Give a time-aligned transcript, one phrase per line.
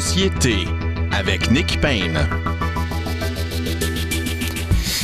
[0.00, 0.54] société
[1.10, 2.18] avec Nick Payne.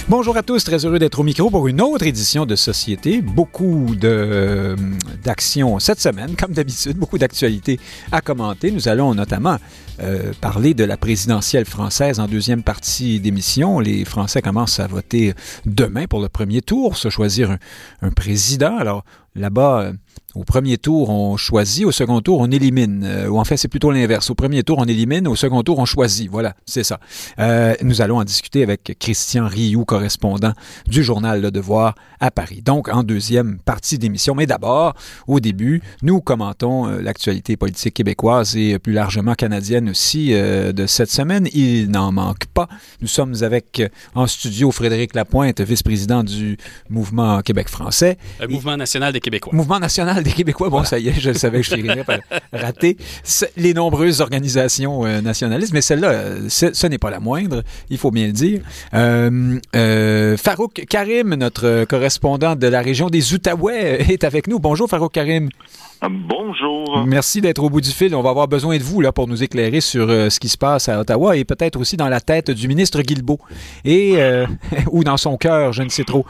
[0.08, 3.20] Bonjour à tous, très heureux d'être au micro pour une autre édition de Société.
[3.20, 4.74] Beaucoup de,
[5.22, 7.78] d'actions cette semaine, comme d'habitude, beaucoup d'actualités
[8.12, 8.70] à commenter.
[8.70, 9.58] Nous allons notamment
[10.00, 13.80] euh, parler de la présidentielle française en deuxième partie d'émission.
[13.80, 15.34] Les Français commencent à voter
[15.66, 17.58] demain pour le premier tour, se choisir un,
[18.00, 18.78] un président.
[18.78, 19.92] Alors là-bas, euh,
[20.34, 21.84] au premier tour, on choisit.
[21.84, 23.02] Au second tour, on élimine.
[23.04, 24.30] Euh, ou en fait, c'est plutôt l'inverse.
[24.30, 25.26] Au premier tour, on élimine.
[25.26, 26.30] Au second tour, on choisit.
[26.30, 27.00] Voilà, c'est ça.
[27.38, 30.52] Euh, nous allons en discuter avec Christian Rioux, correspondant
[30.86, 32.62] du journal Le Devoir à Paris.
[32.62, 34.34] Donc, en deuxième partie d'émission.
[34.34, 34.94] Mais d'abord,
[35.26, 41.48] au début, nous commentons l'actualité politique québécoise et plus largement canadienne aussi de cette semaine.
[41.52, 42.68] Il n'en manque pas.
[43.00, 43.82] Nous sommes avec
[44.14, 46.58] en studio Frédéric Lapointe, vice-président du
[46.90, 48.18] Mouvement Québec français.
[48.76, 49.52] National des Québécois.
[49.54, 50.68] Mouvement national des Québécois.
[50.68, 52.18] Bon, ça y est, je le savais que je finirais par
[52.52, 52.96] rater
[53.56, 58.10] les nombreuses organisations euh, nationalistes, mais celle-là, euh, ce n'est pas la moindre, il faut
[58.10, 58.60] bien le dire.
[58.94, 64.58] Euh, Farouk Karim, notre correspondant de la région des Outaouais, est avec nous.
[64.58, 65.48] Bonjour, Farouk Karim.
[66.02, 67.04] Bonjour.
[67.06, 68.14] Merci d'être au bout du fil.
[68.14, 70.56] On va avoir besoin de vous là pour nous éclairer sur euh, ce qui se
[70.56, 73.40] passe à Ottawa et peut-être aussi dans la tête du ministre Guilbeault
[73.84, 74.46] et euh,
[74.92, 76.24] ou dans son cœur, je ne sais trop.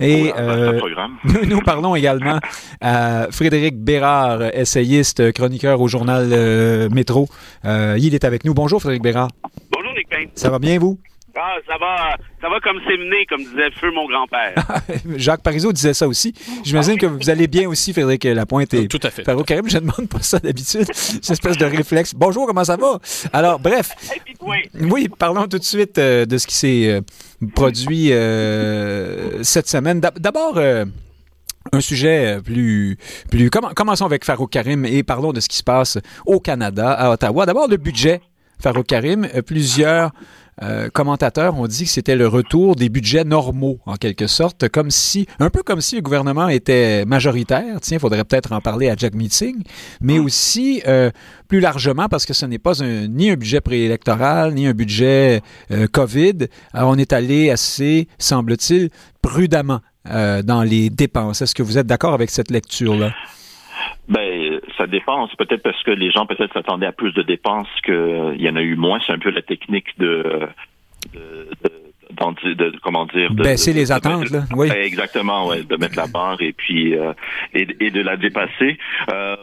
[0.00, 0.80] Et euh,
[1.24, 2.38] nous, nous parlons également
[2.80, 7.28] à Frédéric Bérard, essayiste, chroniqueur au journal euh, Métro.
[7.64, 8.52] Euh, il est avec nous.
[8.52, 9.30] Bonjour Frédéric Bérard.
[9.72, 10.28] Bonjour Nick Payne.
[10.34, 10.98] Ça va bien vous?
[11.36, 14.54] Ah, ça va, ça va comme c'est mené, comme disait Feu mon grand-père.
[15.16, 16.32] Jacques Parizeau disait ça aussi.
[16.62, 19.24] J'imagine que vous allez bien aussi, Frédéric Lapointe et Tout à fait.
[19.24, 19.68] Farouk Karim.
[19.68, 20.86] Je ne demande pas ça d'habitude.
[20.92, 22.14] C'est une espèce de réflexe.
[22.14, 23.00] Bonjour, comment ça va?
[23.32, 23.90] Alors, bref,
[24.80, 27.00] Oui, parlons tout de suite euh, de ce qui s'est euh,
[27.54, 30.00] produit euh, cette semaine.
[30.00, 30.84] D'ab- D'abord, euh,
[31.72, 32.96] un sujet euh, plus...
[33.30, 36.92] plus comm- commençons avec Farouk Karim et parlons de ce qui se passe au Canada,
[36.92, 37.44] à Ottawa.
[37.46, 38.20] D'abord, le budget,
[38.62, 39.26] Farouk Karim.
[39.34, 40.12] Euh, plusieurs
[40.62, 44.90] euh, commentateurs ont dit que c'était le retour des budgets normaux, en quelque sorte, comme
[44.90, 47.80] si, un peu comme si le gouvernement était majoritaire.
[47.80, 49.62] Tiens, il faudrait peut-être en parler à Jack Meeting,
[50.00, 51.10] mais aussi euh,
[51.48, 55.40] plus largement parce que ce n'est pas un, ni un budget préélectoral, ni un budget
[55.70, 56.46] euh, COVID.
[56.72, 58.90] Alors, on est allé assez, semble-t-il,
[59.22, 59.80] prudemment
[60.10, 61.42] euh, dans les dépenses.
[61.42, 63.12] Est-ce que vous êtes d'accord avec cette lecture-là?
[64.08, 65.26] Ben, ça dépend.
[65.28, 68.56] C'est peut-être parce que les gens peut-être s'attendaient à plus de dépenses qu'il y en
[68.56, 68.98] a eu moins.
[69.06, 70.46] C'est un peu la technique de,
[71.14, 74.42] de, de- de- comment dire de, Baisser les attentes, là.
[74.54, 74.68] Oui.
[74.70, 77.12] Exactement ouais, de mettre la barre et puis euh,
[77.54, 78.78] et, et de la dépasser
[79.12, 79.36] euh,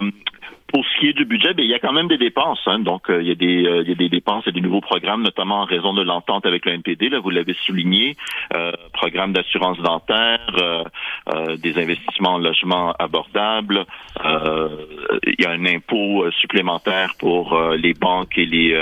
[0.72, 2.62] pour ce qui est du budget, il y a quand même des dépenses.
[2.66, 2.80] Hein.
[2.80, 4.82] Donc, euh, il, y a des, euh, il y a des dépenses et des nouveaux
[4.82, 7.10] programmes, notamment en raison de l'entente avec le NPD.
[7.10, 8.16] Là, vous l'avez souligné,
[8.56, 10.48] euh, programme d'assurance dentaire,
[11.30, 13.86] euh, des investissements en logement abordables.
[14.26, 14.70] Euh,
[15.28, 18.78] il y a un impôt supplémentaire pour les banques et les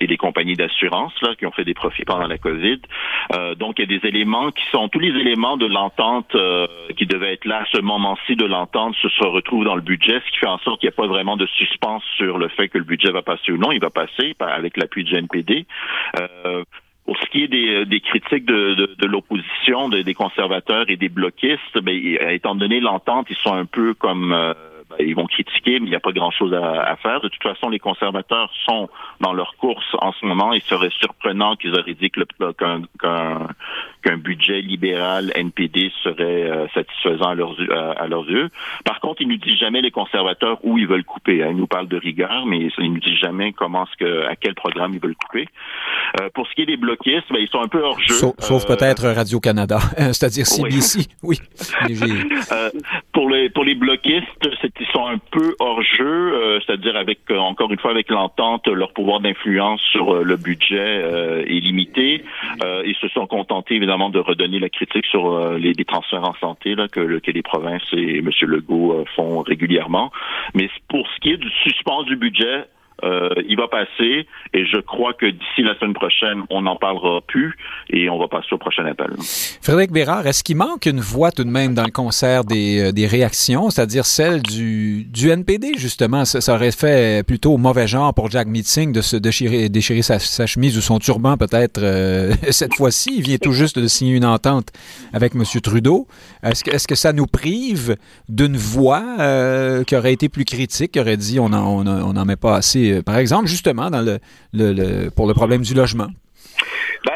[0.00, 2.80] et les compagnies d'assurance là qui ont fait des profits pendant la COVID.
[3.56, 6.36] Donc, il y a des éléments qui sont tous les éléments de l'entente
[6.96, 10.20] qui devaient être là à ce moment-ci de l'entente se, se retrouvent dans le budget,
[10.26, 12.68] ce qui fait en sorte qu'il n'y a pas vraiment de suspense sur le fait
[12.68, 13.72] que le budget va passer ou non.
[13.72, 15.66] Il va passer avec l'appui du NPD.
[16.18, 16.64] Euh,
[17.04, 21.96] pour ce qui est des, critiques de, l'opposition, de- des conservateurs et des bloquistes, ben,
[22.30, 24.52] étant donné l'entente, ils sont un peu comme euh,
[24.90, 27.20] ben, ils vont critiquer, mais il n'y a pas grand-chose à, faire.
[27.20, 28.88] De toute façon, les conservateurs sont
[29.20, 30.52] dans leur course en ce moment.
[30.52, 32.20] Il serait surprenant qu'ils auraient dit que
[32.52, 33.46] qu'un
[34.08, 38.48] qu'un budget libéral NPD serait euh, satisfaisant à leurs, yeux- à, à leurs yeux.
[38.84, 41.42] Par contre, ils nous disent jamais les conservateurs où ils veulent couper.
[41.42, 41.48] hein.
[41.50, 44.54] Ils nous parlent de rigueur, mais ils nous disent jamais comment ce que à quel
[44.54, 45.46] programme ils veulent couper.
[46.20, 48.14] Euh, pour ce qui est des bloquistes, ben, ils sont un peu hors jeu.
[48.14, 50.70] Sauf, sauf Euh, peut-être Radio-Canada, c'est-à-dire oui.
[50.72, 51.06] CBC.
[51.22, 51.36] Oui.
[52.52, 52.70] Euh,
[53.12, 54.48] pour les pour les bloquistes,
[54.80, 59.20] ils sont un peu hors jeu, c'est-à-dire avec encore une fois avec l'entente, leur pouvoir
[59.20, 61.02] d'influence sur le budget
[61.46, 62.24] est limité.
[62.86, 66.34] Ils se sont contentés évidemment de redonner la critique sur euh, les, les transferts en
[66.34, 68.30] santé là, que, que les provinces et M.
[68.42, 70.12] Legault euh, font régulièrement.
[70.54, 72.66] Mais pour ce qui est du suspens du budget,
[73.04, 77.20] euh, il va passer et je crois que d'ici la semaine prochaine, on n'en parlera
[77.20, 77.56] plus
[77.90, 79.10] et on va passer au prochain appel.
[79.62, 83.08] Frédéric Bérard, est-ce qu'il manque une voix tout de même dans le concert des, euh,
[83.08, 86.24] réactions, c'est-à-dire celle du, NPD, justement?
[86.24, 90.80] Ça, aurait fait plutôt mauvais genre pour Jack Meeting de se déchirer, sa, chemise ou
[90.80, 93.14] son turban, peut-être, euh, cette fois-ci.
[93.18, 94.68] Il vient tout juste de signer une entente
[95.12, 95.44] avec M.
[95.62, 96.08] Trudeau.
[96.42, 97.96] Est-ce que, ça nous prive
[98.28, 99.04] d'une voix
[99.86, 102.36] qui aurait été plus critique, qui aurait dit on n'en on en- on en met
[102.36, 103.90] pas assez, euh, par exemple, justement,
[105.16, 106.08] pour le problème du logement?
[107.04, 107.12] ben,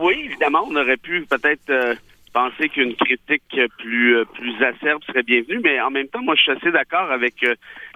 [0.00, 1.94] oui, évidemment, on aurait pu peut-être euh,
[2.32, 6.52] penser qu'une critique plus plus acerbe serait bienvenue, mais en même temps, moi, je suis
[6.52, 7.34] assez d'accord avec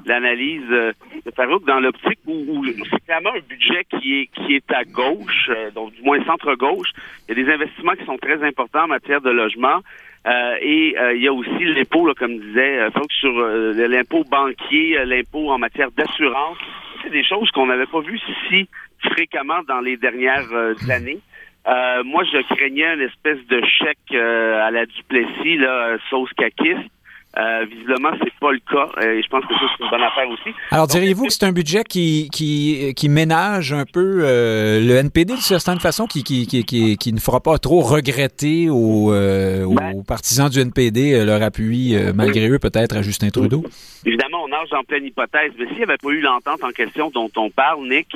[0.06, 4.84] l'analyse de Farouk dans l'optique où, c'est clairement un budget qui est qui est à
[4.84, 6.90] gauche, donc du moins centre-gauche.
[7.28, 9.80] Il y a des investissements qui sont très importants en matière de logement.
[10.24, 15.50] Euh, et euh, il y a aussi l'impôt, comme disait euh, sur l'impôt banquier, l'impôt
[15.50, 16.58] en matière d'assurance.
[17.02, 18.68] C'est des choses qu'on n'avait pas vues si
[19.00, 20.52] fréquemment dans les dernières
[20.88, 21.18] années.
[21.66, 26.90] moi, je craignais une espèce de chèque à la Duplessis, là, sauce caquiste.
[27.38, 28.88] Euh, visiblement, c'est pas le cas.
[29.02, 30.54] Et je pense que c'est une bonne affaire aussi.
[30.70, 35.32] Alors, diriez-vous que c'est un budget qui, qui, qui ménage un peu euh, le NPD
[35.32, 39.94] d'une certaine façon, qui, qui, qui, qui, ne fera pas trop regretter aux, euh, ben.
[39.94, 43.64] aux partisans du NPD euh, leur appui, malgré eux, peut-être, à Justin Trudeau?
[44.04, 47.10] Évidemment, on nage en pleine hypothèse, mais s'il n'y avait pas eu l'entente en question
[47.10, 48.08] dont on parle, Nick,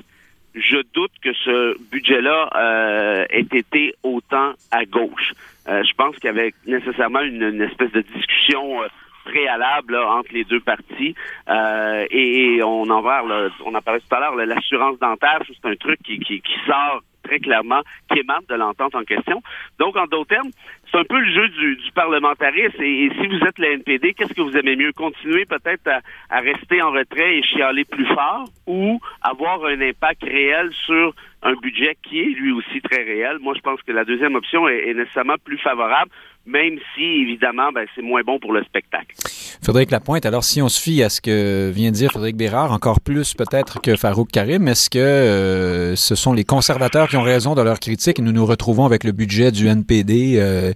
[0.55, 5.33] je doute que ce budget-là ait été autant à gauche.
[5.67, 8.83] je pense qu'il y avait nécessairement une, une espèce de discussion
[9.27, 11.15] préalable entre les deux parties.
[11.49, 15.77] Euh, et, on en parle, on en parlait tout à l'heure, l'assurance dentaire, c'est un
[15.77, 19.43] truc qui, sort très clairement, qui émane de l'entente en question.
[19.81, 20.51] Donc, en d'autres termes,
[20.91, 22.81] c'est un peu le jeu du, parlementarisme.
[22.81, 24.93] Et, si vous êtes la NPD, qu'est-ce que vous aimez mieux?
[24.93, 25.89] Continuer peut-être
[26.31, 31.55] à, rester en retrait et chialer plus fort ou avoir un impact réel sur un
[31.55, 33.39] budget qui est lui aussi très réel?
[33.41, 36.13] Moi, je pense que la deuxième option est nécessairement plus favorable
[36.47, 39.15] même si, évidemment, ben, c'est moins bon pour le spectacle.
[39.63, 42.73] Frédéric Lapointe, alors si on se fie à ce que vient de dire Frédéric Bérard,
[42.73, 47.23] encore plus peut-être que Farouk Karim, est-ce que euh, ce sont les conservateurs qui ont
[47.23, 50.73] raison dans leur critique et nous nous retrouvons avec le budget du NPD euh,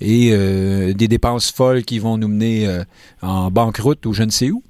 [0.00, 2.68] et euh, des dépenses folles qui vont nous mener
[3.20, 4.62] en banqueroute ou je ne sais où?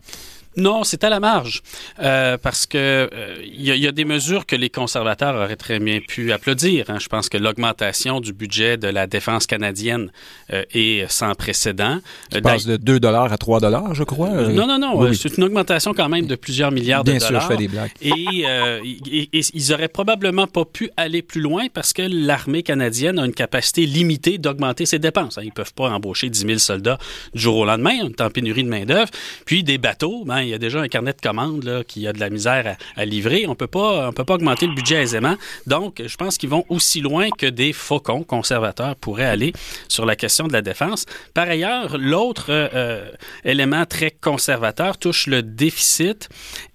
[0.58, 1.62] Non, c'est à la marge,
[2.00, 3.08] euh, parce que
[3.44, 6.86] il euh, y, a des mesures que les conservateurs auraient très bien pu applaudir.
[6.88, 6.98] Hein.
[6.98, 10.10] Je pense que l'augmentation du budget de la défense canadienne
[10.52, 12.00] euh, est sans précédent.
[12.42, 14.30] Passe de 2 dollars à 3 dollars, je crois?
[14.30, 15.12] non, non, non.
[15.12, 17.30] C'est une augmentation quand même de plusieurs milliards de dollars.
[17.30, 17.92] Bien sûr, je fais des blagues.
[18.02, 23.32] Et, ils auraient probablement pas pu aller plus loin parce que l'armée canadienne a une
[23.32, 25.38] capacité limitée d'augmenter ses dépenses.
[25.38, 25.42] Hein.
[25.44, 26.98] Ils peuvent pas embaucher 10 000 soldats
[27.32, 27.94] du jour au lendemain.
[28.02, 29.10] On est en pénurie de main d'œuvre.
[29.44, 32.12] Puis des bateaux, ben, il y a déjà un carnet de commandes là, qui a
[32.12, 33.46] de la misère à, livrer.
[33.46, 35.36] On on peut pas augmenter le budget aisément.
[35.66, 39.52] Donc, je pense qu'ils vont aussi loin que des faucons conservateurs pourraient aller
[39.88, 41.06] sur la question de la défense.
[41.34, 43.10] Par ailleurs, l'autre euh,
[43.44, 46.28] élément très conservateur touche le déficit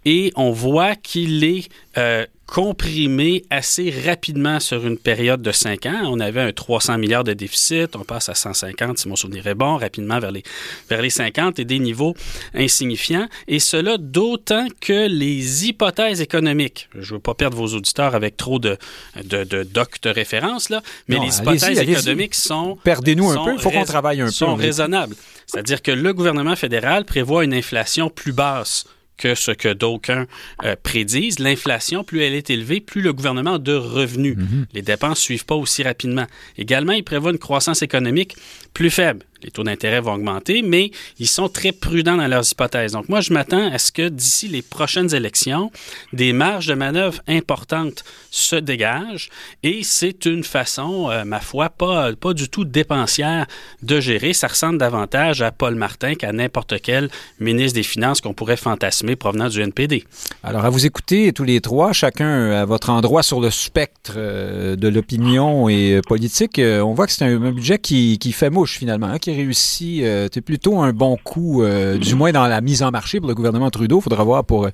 [0.05, 6.01] et on voit qu'il est euh, comprimé assez rapidement sur une période de 5 ans.
[6.03, 9.55] On avait un 300 milliards de déficit, on passe à 150, si mon souvenir est
[9.55, 10.43] bon, rapidement vers les,
[10.87, 12.15] vers les 50 et des niveaux
[12.53, 13.27] insignifiants.
[13.47, 18.37] Et cela d'autant que les hypothèses économiques, je ne veux pas perdre vos auditeurs avec
[18.37, 18.77] trop de,
[19.23, 22.77] de, de docs de référence, là, mais les hypothèses économiques sont...
[22.83, 24.31] Perdez-nous un peu, il faut qu'on travaille un peu.
[24.31, 25.15] sont raisonnables.
[25.47, 28.85] C'est-à-dire que le gouvernement fédéral prévoit une inflation plus basse
[29.17, 30.27] que ce que d'aucuns
[30.63, 31.39] euh, prédisent.
[31.39, 34.37] L'inflation, plus elle est élevée, plus le gouvernement a de revenus.
[34.37, 34.65] Mhm.
[34.73, 36.25] Les dépenses ne suivent pas aussi rapidement.
[36.57, 38.35] Également, il prévoit une croissance économique
[38.73, 42.93] plus faible les taux d'intérêt vont augmenter, mais ils sont très prudents dans leurs hypothèses.
[42.93, 45.71] Donc moi, je m'attends à ce que d'ici les prochaines élections,
[46.13, 49.29] des marges de manœuvre importantes se dégagent
[49.61, 53.45] et c'est une façon, euh, ma foi, pas, pas du tout dépensière
[53.81, 54.33] de gérer.
[54.33, 59.15] Ça ressemble davantage à Paul Martin qu'à n'importe quel ministre des Finances qu'on pourrait fantasmer
[59.15, 60.05] provenant du NPD.
[60.43, 64.75] Alors, à vous écouter tous les trois, chacun à votre endroit sur le spectre euh,
[64.75, 68.77] de l'opinion et euh, politique, on voit que c'est un, budget qui, qui fait mouche
[68.77, 72.83] finalement, hein, réussi, euh, c'est plutôt un bon coup, euh, du moins dans la mise
[72.83, 73.99] en marché pour le gouvernement Trudeau.
[73.99, 74.69] Il faudra voir pour euh,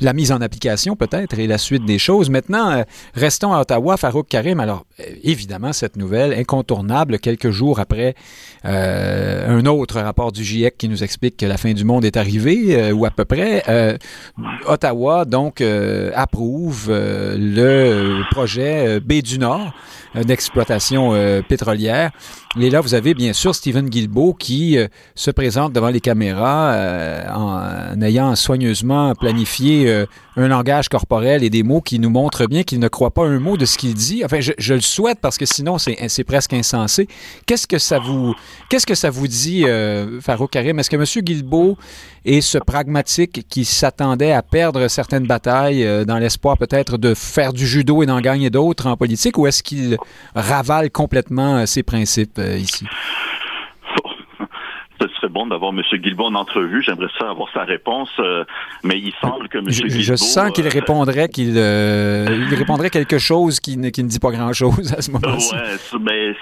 [0.00, 2.30] la mise en application peut-être et la suite des choses.
[2.30, 2.84] Maintenant,
[3.14, 4.60] restons à Ottawa, Farouk Karim.
[4.60, 4.84] Alors,
[5.22, 8.14] évidemment, cette nouvelle incontournable quelques jours après
[8.66, 12.92] un autre rapport du GIEC qui nous explique que la fin du monde est arrivée,
[12.92, 13.98] ou à peu près.
[14.66, 15.62] Ottawa, donc,
[16.14, 19.72] approuve le projet B du Nord
[20.14, 21.12] d'exploitation
[21.48, 22.10] pétrolière.
[22.58, 26.72] Et là, vous avez bien sûr Stephen Guilbeault qui euh, se présente devant les caméras
[26.72, 30.06] euh, en, ayant soigneusement planifié euh,
[30.36, 33.38] un langage corporel et des mots qui nous montrent bien qu'il ne croit pas un
[33.40, 34.24] mot de ce qu'il dit.
[34.24, 37.08] Enfin, je, le souhaite parce que sinon, c'est presque insensé.
[37.44, 38.34] Qu'est-ce que ça vous,
[38.68, 39.64] qu'est-ce que ça vous dit,
[40.20, 40.78] Farouk Karim?
[40.78, 41.24] Est-ce que M.
[41.24, 41.76] Guilbeault
[42.24, 47.66] est ce pragmatique qui s'attendait à perdre certaines batailles dans l'espoir peut-être de faire du
[47.66, 49.96] judo et d'en gagner d'autres en politique ou est-ce qu'il
[50.34, 52.40] ravale complètement ses principes?
[52.58, 52.84] ici?
[55.08, 55.82] Ce serait bon d'avoir M.
[55.92, 56.82] Guilbeault en entrevue.
[56.82, 58.44] J'aimerais ça avoir sa réponse, euh,
[58.82, 59.64] mais il semble que M.
[59.68, 60.00] Je, Guilbeault...
[60.02, 64.08] je sens qu'il euh, répondrait qu'il euh, il répondrait quelque chose qui ne, qui ne
[64.08, 65.54] dit pas grand-chose à ce moment-ci.
[65.54, 66.34] Ouais, c'est- ben,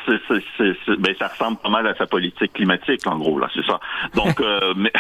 [0.99, 3.81] ben, ça ressemble pas mal à sa politique climatique, en gros, là, c'est ça.
[4.15, 4.41] Donc,
[4.77, 4.93] mais,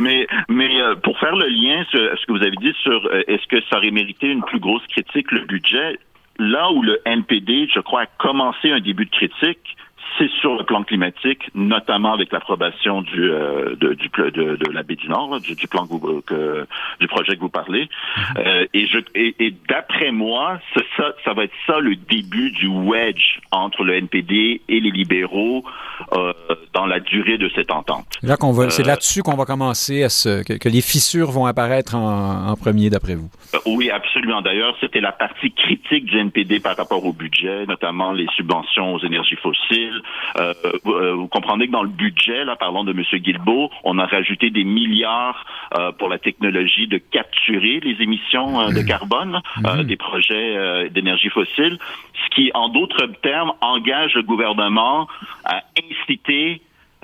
[0.00, 0.70] mais, mais
[1.02, 3.90] pour faire le lien sur ce que vous avez dit sur est-ce que ça aurait
[3.90, 5.98] mérité une plus grosse critique, le budget,
[6.38, 9.76] là où le NPD, je crois, a commencé un début de critique,
[10.18, 14.82] c'est sur le plan climatique, notamment avec l'approbation du, euh, de, du de, de la
[14.82, 16.66] baie du Nord, là, du, du plan que vous- que,
[17.00, 17.88] du projet que vous parlez.
[18.36, 20.58] Euh, et et, et d'après moi,
[20.96, 25.64] ça, ça va être ça le début du wedge entre le NPD et les libéraux
[26.12, 26.32] euh,
[26.74, 28.06] dans la durée de cette entente.
[28.22, 31.30] Là qu'on va, c'est Euh, là-dessus qu'on va commencer à se, que, que les fissures
[31.30, 33.30] vont apparaître en, en premier, d'après vous.
[33.54, 34.42] Euh, Oui, absolument.
[34.42, 38.98] D'ailleurs, c'était la partie critique du NPD par rapport au budget, notamment les subventions aux
[39.00, 40.02] énergies fossiles.
[40.38, 40.54] Euh,
[40.84, 43.02] vous, euh, vous comprenez que dans le budget, là, parlons de M.
[43.20, 45.44] Guilbeault, on a rajouté des milliards
[45.78, 51.28] euh, pour la technologie de capturer les émissions euh, de carbone euh, des projets d'énergie
[51.28, 51.78] fossile,
[52.24, 55.08] ce qui, en d'autres termes, engage le gouvernement
[55.44, 56.62] à inciter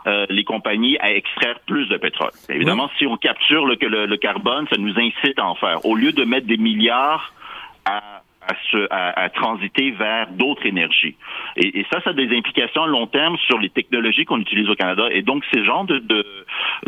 [0.08, 2.30] euh, les compagnies à extraire plus de pétrole.
[2.48, 5.84] Évidemment, si on capture le, que le, le carbone, ça nous incite à en faire.
[5.84, 7.32] Au lieu de mettre des milliards
[7.84, 11.16] à, à, se, à, à transiter vers d'autres énergies.
[11.56, 14.68] Et, et ça, ça a des implications à long terme sur les technologies qu'on utilise
[14.70, 15.08] au Canada.
[15.10, 16.24] Et donc, ces genres de, de,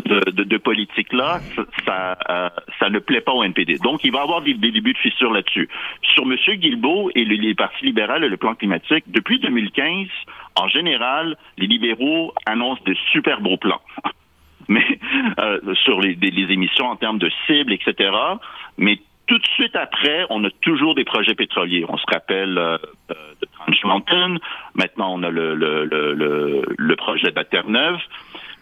[0.05, 2.49] de, de, de politique-là, ça, ça, euh,
[2.79, 3.75] ça ne plaît pas au NPD.
[3.83, 5.69] Donc, il va y avoir des, des débuts de fissures là-dessus.
[6.13, 6.35] Sur M.
[6.55, 10.07] Guilbeault et le, les partis libéraux et le plan climatique, depuis 2015,
[10.55, 13.81] en général, les libéraux annoncent de super beaux plans.
[14.67, 14.99] mais
[15.39, 18.11] euh, sur les, émissions en termes de cibles, etc.
[18.77, 21.85] Mais tout de suite après, on a toujours des projets pétroliers.
[21.87, 22.77] On se rappelle euh,
[23.11, 24.35] euh, de Trans Mountain.
[24.75, 27.99] Maintenant, on a le, le, le, le, projet de la Terre-Neuve.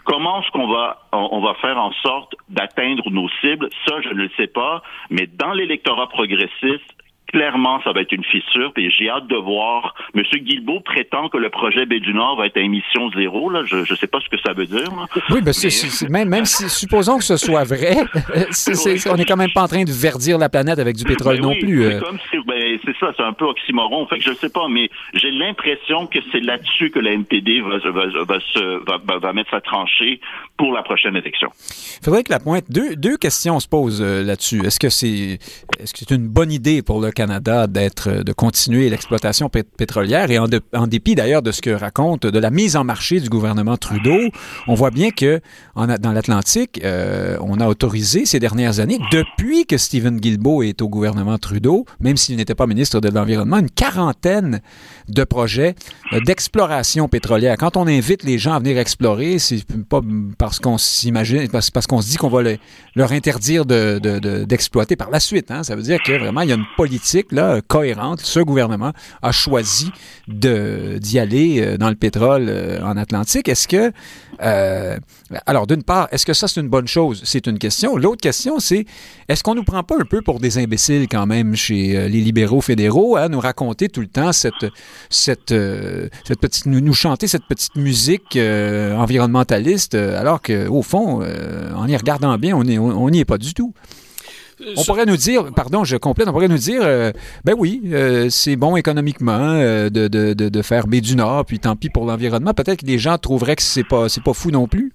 [0.04, 3.70] Comment est-ce qu'on va on va faire en sorte d'atteindre nos cibles?
[3.88, 4.82] Ça, je ne le sais pas.
[5.12, 6.96] Mais dans l'électorat progressiste,
[7.32, 8.72] clairement, ça va être une fissure.
[8.78, 9.96] Et j'ai hâte de voir.
[10.14, 13.50] Monsieur Guilbeault prétend que le projet Baie du Nord va être à émission zéro.
[13.50, 14.90] Là, je ne sais pas ce que ça veut dire.
[15.30, 17.98] Oui, ben c'est- même, même si, supposons que ce soit vrai,
[18.52, 21.38] c'est- on n'est quand même pas en train de verdir la planète avec du pétrole
[21.38, 21.84] Ben non oui, plus.
[21.84, 22.02] C'est euh.
[22.32, 24.06] si, ben, c'est ça, c'est un peu oxymoron.
[24.08, 27.78] Fait que je sais pas, mais j'ai l'impression que c'est là-dessus que la NPD va,
[27.78, 30.20] va, va, se, va, mettre sa tranchée
[30.58, 31.50] pour la prochaine élection.
[32.02, 32.66] Il faudrait que la pointe.
[32.70, 34.66] Deux, deux questions se posent euh, là-dessus.
[34.66, 35.40] Est-ce que c'est
[35.80, 39.68] est-ce que c'est une bonne idée pour le Canada d'être euh, de continuer l'exploitation pét-
[39.82, 43.30] pétrolière et en, dépit d'ailleurs de ce que raconte de la mise en marché du
[43.30, 44.20] gouvernement Trudeau,
[44.68, 45.42] on voit bien que
[46.06, 50.88] dans l'Atlantique, euh, on a autorisé ces dernières années, depuis que Stephen Guilbeault est au
[50.90, 54.62] gouvernement Trudeau, même s'il n'était pas ministre de l'Environnement, une quarantaine
[55.10, 55.76] de projets
[56.14, 57.56] euh, d'exploration pétrolière.
[57.58, 60.02] Quand on invite les gens à venir explorer, c'est pas
[60.38, 62.58] parce qu'on s'imagine, parce, qu'on se dit qu'on va le-
[62.96, 65.50] leur interdire de- de- de- d'exploiter par la suite.
[65.52, 65.64] hein.
[65.64, 68.22] Ça veut dire que vraiment, il y a une politique là, cohérente.
[68.22, 69.92] Ce gouvernement a choisi
[70.28, 73.48] d'y aller euh, dans le pétrole euh, en Atlantique.
[73.48, 73.92] Est-ce que...
[74.42, 74.98] euh,
[75.46, 77.22] alors, d'une part, est-ce que ça, c'est une bonne chose?
[77.26, 77.98] C'est une question.
[77.98, 78.86] L'autre question, c'est
[79.28, 82.62] est-ce qu'on nous prend pas un peu pour des imbéciles quand même chez les libéraux
[82.62, 84.66] fédéraux à nous raconter tout le temps cette,
[85.10, 85.54] cette,
[86.28, 91.22] cette petite, nous, chanter cette petite musique environnementaliste, alors qu'au fond,
[91.76, 93.74] en y regardant bien, on n'y est pas du tout.
[94.76, 97.12] On pourrait nous dire, pardon, je complète, on pourrait nous dire, euh,
[97.46, 101.46] ben oui, euh, c'est bon économiquement euh, de, de, de, de faire baie du Nord,
[101.46, 102.54] puis tant pis pour l'environnement.
[102.54, 104.92] Peut-être que les gens trouveraient que c'est pas, c'est pas fou non plus.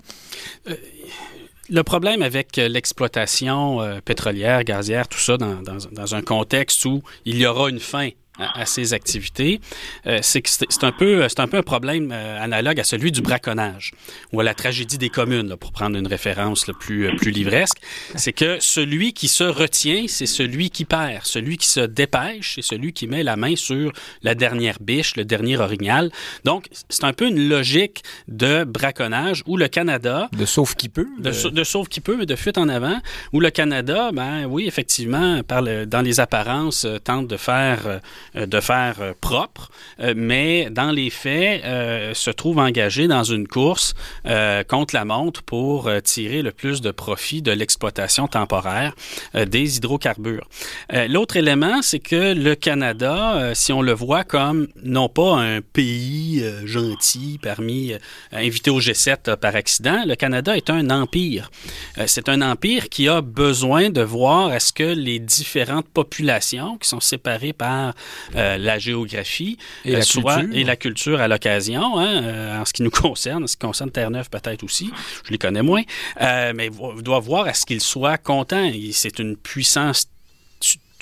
[1.70, 6.84] Le problème avec euh, l'exploitation euh, pétrolière, gazière, tout ça, dans, dans- dans un contexte
[6.84, 9.60] où il y aura une fin à, à ces activités,
[10.06, 12.84] euh, c'est que c'est c'est un peu c'est un peu un problème euh, analogue à
[12.84, 13.92] celui du braconnage
[14.32, 17.30] ou à la tragédie des communes, là, pour prendre une référence là, plus euh, plus
[17.30, 17.78] livresque.
[18.16, 21.24] C'est que celui qui se retient, c'est celui qui perd.
[21.24, 25.24] Celui qui se dépêche, c'est celui qui met la main sur la dernière biche, le
[25.24, 26.10] dernier orignal.
[26.44, 31.06] Donc, c'est un peu une logique de braconnage où le Canada De sauf qui peut.
[31.18, 32.98] de, de sauve qui peut, mais de fuite en avant,
[33.32, 37.86] où le Canada, ben oui, effectivement, par le- dans les apparences, euh, tente de faire,
[37.86, 37.98] euh,
[38.34, 43.46] de faire euh, propre, euh, mais dans les faits, euh, se trouve engagé dans une
[43.46, 43.94] course
[44.26, 48.94] euh, contre la montre pour euh, tirer le plus de profit de l'exploitation temporaire
[49.34, 50.48] euh, des hydrocarbures.
[50.92, 55.36] Euh, L'autre élément, c'est que le Canada, euh, si on le voit comme non pas
[55.36, 57.98] un pays euh, gentil parmi euh,
[58.32, 61.50] invité au G7 euh, par accident, le Canada est un empire.
[61.98, 66.88] Euh, c'est un empire qui a besoin de voir est-ce que les différentes populations qui
[66.88, 67.94] sont séparées par
[68.32, 70.58] la géographie et, la, soit, culture.
[70.58, 73.90] et la culture à l'occasion, hein, en ce qui nous concerne, en ce qui concerne
[73.90, 74.90] Terre-Neuve peut-être aussi,
[75.24, 75.82] je les connais moins,
[76.20, 76.70] mais
[77.02, 78.70] doit voir à ce qu'ils soient contents.
[78.92, 80.08] C'est une puissance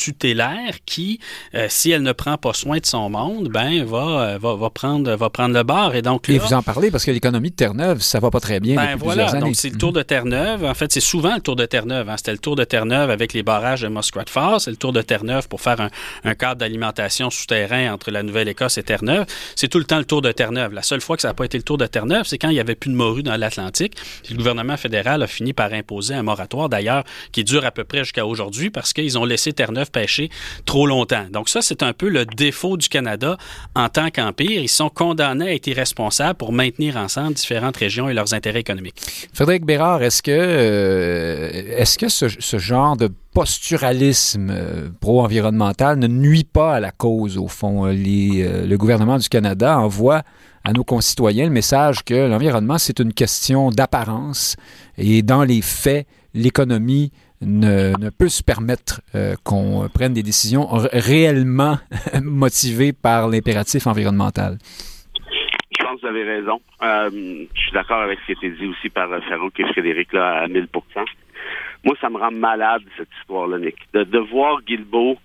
[0.03, 1.21] tutélaire qui,
[1.55, 5.15] euh, si elle ne prend pas soin de son monde, ben va, va, va prendre,
[5.15, 5.95] va prendre le bar.
[5.95, 8.59] Et donc et vous en parlez parce que l'économie de Terre-Neuve, ça va pas très
[8.59, 9.55] bien ben depuis voilà, plusieurs années.
[9.55, 10.65] C'est le tour de Terre-Neuve.
[10.65, 12.09] En fait, c'est souvent le tour de Terre-Neuve.
[12.09, 12.17] Hein.
[12.17, 14.61] C'était le tour de Terre-Neuve avec les barrages de Muskrat Falls.
[14.61, 15.91] C'est le tour de Terre-Neuve pour faire un,
[16.25, 19.27] un cadre d'alimentation souterrain entre la Nouvelle-Écosse et Terre-Neuve.
[19.55, 20.73] C'est tout le temps le tour de Terre-Neuve.
[20.73, 22.55] La seule fois que ça n'a pas été le tour de Terre-Neuve, c'est quand il
[22.55, 23.95] n'y avait plus de morue dans l'Atlantique.
[24.29, 27.99] Le gouvernement fédéral a fini par imposer un moratoire, d'ailleurs, qui dure à peu près
[27.99, 30.31] jusqu'à aujourd'hui parce qu'ils ont laissé Terre-Neuve pêcher
[30.65, 31.27] trop longtemps.
[31.31, 33.37] Donc ça, c'est un peu le défaut du Canada
[33.75, 34.61] en tant qu'empire.
[34.61, 39.01] Ils sont condamnés à être irresponsables pour maintenir ensemble différentes régions et leurs intérêts économiques.
[39.33, 46.07] Frédéric Bérard, est-ce que, euh, est-ce que ce, ce, genre de posturalisme euh, pro-environnemental ne
[46.07, 47.87] nuit pas à la cause, au fond?
[47.87, 50.23] Les, euh, le gouvernement du Canada envoie
[50.65, 54.57] à nos concitoyens le message que l'environnement, c'est une question d'apparence
[54.97, 57.11] et dans les faits, l'économie
[57.43, 61.77] ne, ne, peut se permettre euh, qu'on prenne des décisions réellement
[62.23, 64.59] motivées par l'impératif environnemental.
[65.79, 66.61] Je pense que vous avez raison.
[66.83, 67.11] Euh,
[67.55, 70.43] je suis d'accord avec ce qui a été dit aussi par Farouk et Frédéric là,
[70.43, 70.69] à 1000
[71.85, 73.77] Moi, ça me rend malade, cette histoire-là, Nick.
[73.93, 75.19] De, de voir Guilbeault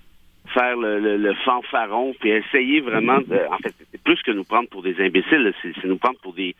[0.53, 4.81] faire le, fanfaron puis essayer vraiment de, en fait c'est plus que nous prendre pour
[4.81, 6.55] des imbéciles c'est nous prendre pour des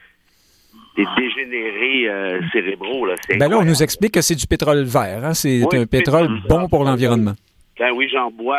[0.98, 3.16] des dégénérés euh, cérébraux là.
[3.30, 5.34] Ben là on nous explique que c'est du pétrole vert hein?
[5.34, 7.36] c'est oui, un pétrole bon pour l'environnement.
[7.80, 8.58] Ben oui j'en bois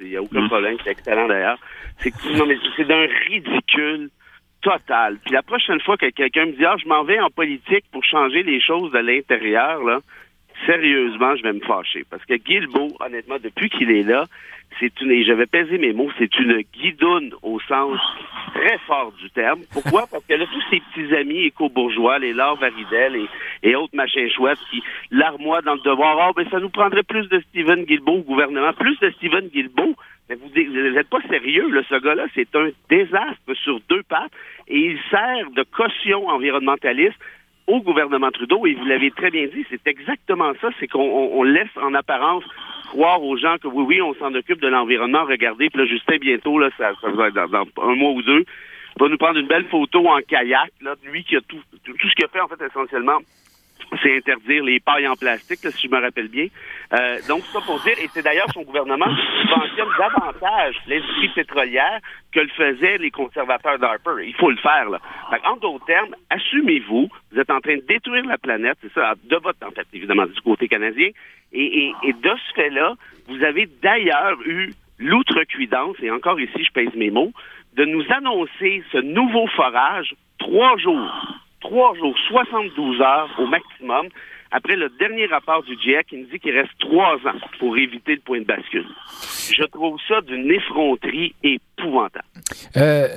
[0.00, 1.58] il euh, n'y a aucun problème c'est excellent d'ailleurs.
[1.98, 4.10] C'est non mais c'est d'un ridicule
[4.60, 5.18] total.
[5.24, 8.04] Puis la prochaine fois que quelqu'un me dit ah je m'en vais en politique pour
[8.04, 10.00] changer les choses de l'intérieur là
[10.66, 12.04] sérieusement, je vais me fâcher.
[12.10, 14.24] Parce que Guilbeault, honnêtement, depuis qu'il est là,
[14.78, 17.98] c'est une, et je vais mes mots, c'est une guidoune au sens
[18.54, 19.60] très fort du terme.
[19.72, 20.06] Pourquoi?
[20.10, 23.28] Parce que là, tous ses petits amis éco-bourgeois, les Laure Varidel et,
[23.62, 27.28] et autres machins chouettes qui l'armoient dans le devoir, oh, ben, ça nous prendrait plus
[27.28, 29.94] de Stephen Guilbeault au gouvernement, plus de Stephen Guilbeault.
[30.28, 31.80] Mais vous n'êtes pas sérieux, là.
[31.88, 34.32] Ce gars-là, c'est un désastre sur deux pattes
[34.68, 37.18] et il sert de caution environnementaliste
[37.68, 41.42] au gouvernement Trudeau, et vous l'avez très bien dit, c'est exactement ça, c'est qu'on on
[41.44, 42.42] laisse en apparence
[42.88, 45.24] croire aux gens que oui, oui, on s'en occupe de l'environnement.
[45.24, 48.22] Regardez, puis là, Justin, bientôt, là, ça, ça va être dans, dans, un mois ou
[48.22, 48.44] deux,
[48.98, 52.08] va nous prendre une belle photo en kayak, là, lui qui a tout, tout, tout
[52.08, 53.18] ce qu'il a fait, en fait, essentiellement,
[54.02, 56.46] c'est interdire les pailles en plastique, si je me rappelle bien.
[56.92, 62.00] Euh, donc, ça pour dire, et c'est d'ailleurs son gouvernement qui subventionne davantage l'industrie pétrolière
[62.32, 64.26] que le faisaient les conservateurs d'Harper.
[64.26, 65.00] Il faut le faire, là.
[65.44, 69.36] En d'autres termes, assumez-vous, vous êtes en train de détruire la planète, c'est ça, de
[69.36, 71.08] votre, en fait, évidemment, du côté canadien,
[71.52, 72.94] et, et de ce fait-là,
[73.28, 77.32] vous avez d'ailleurs eu l'outrecuidance, et encore ici, je pèse mes mots,
[77.74, 84.08] de nous annoncer ce nouveau forage trois jours trois jours, 72 heures au maximum,
[84.50, 88.14] après le dernier rapport du GIEC qui nous dit qu'il reste trois ans pour éviter
[88.14, 88.86] le point de bascule.
[89.52, 92.24] Je trouve ça d'une effronterie épouvantable.
[92.76, 93.08] Euh,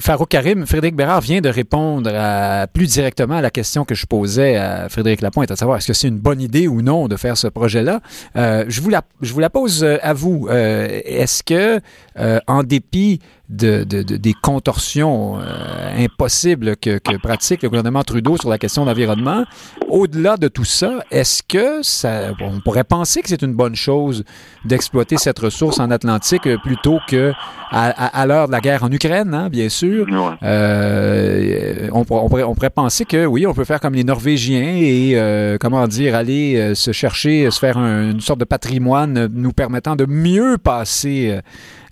[0.00, 4.06] Farouk Karim, Frédéric Bérard vient de répondre à, plus directement à la question que je
[4.06, 7.16] posais à Frédéric Lapointe, à savoir est-ce que c'est une bonne idée ou non de
[7.16, 8.00] faire ce projet-là?
[8.36, 10.48] Euh, je, vous la, je vous la pose à vous.
[10.48, 11.80] Euh, est-ce que,
[12.46, 18.36] en dépit de, de, de, des contorsions euh, impossibles que, que, pratique le gouvernement Trudeau
[18.36, 19.44] sur la question de l'environnement.
[20.14, 24.22] Au-delà de tout ça, est-ce que ça, on pourrait penser que c'est une bonne chose
[24.64, 27.32] d'exploiter cette ressource en Atlantique plutôt que
[27.72, 30.06] à, à, à l'heure de la guerre en Ukraine, hein, bien sûr?
[30.08, 30.36] Ouais.
[30.44, 34.76] Euh, on, on, pourrait, on pourrait penser que oui, on peut faire comme les Norvégiens
[34.76, 39.28] et euh, comment dire aller euh, se chercher, se faire un, une sorte de patrimoine
[39.34, 41.40] nous permettant de mieux passer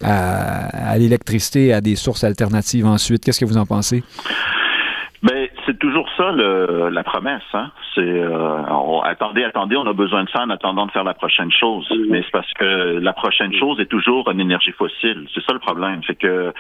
[0.01, 3.25] à, à l'électricité, à des sources alternatives ensuite.
[3.25, 4.05] Qu'est-ce que vous en pensez?
[5.23, 7.43] Ben, c'est toujours ça le, la promesse.
[7.55, 7.71] Hein?
[7.95, 11.53] C'est euh, attendez, attendez, on a besoin de ça en attendant de faire la prochaine
[11.53, 11.87] chose.
[12.09, 15.29] Mais c'est parce que la prochaine chose est toujours une énergie fossile.
[15.33, 16.01] C'est ça le problème.
[16.09, 16.53] C'est que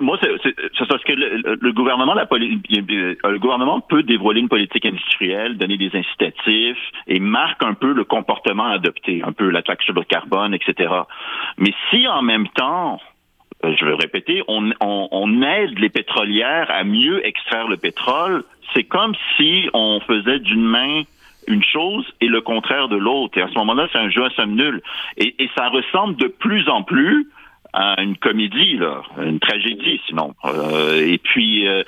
[0.00, 5.56] moi, c'est parce que le, le gouvernement, la le gouvernement peut dévoiler une politique industrielle,
[5.58, 9.94] donner des incitatifs et marque un peu le comportement adopté, un peu la taxe sur
[9.94, 10.92] le carbone, etc.
[11.56, 13.00] Mais si en même temps
[13.62, 18.44] je vais répéter, on, on, on, aide les pétrolières à mieux extraire le pétrole.
[18.74, 21.02] C'est comme si on faisait d'une main
[21.48, 23.38] une chose et le contraire de l'autre.
[23.38, 24.82] Et à ce moment-là, c'est un jeu à somme nulle.
[25.16, 27.26] Et, et, ça ressemble de plus en plus
[27.72, 30.34] à une comédie, là, une tragédie, sinon.
[30.44, 31.82] Euh, et puis, euh,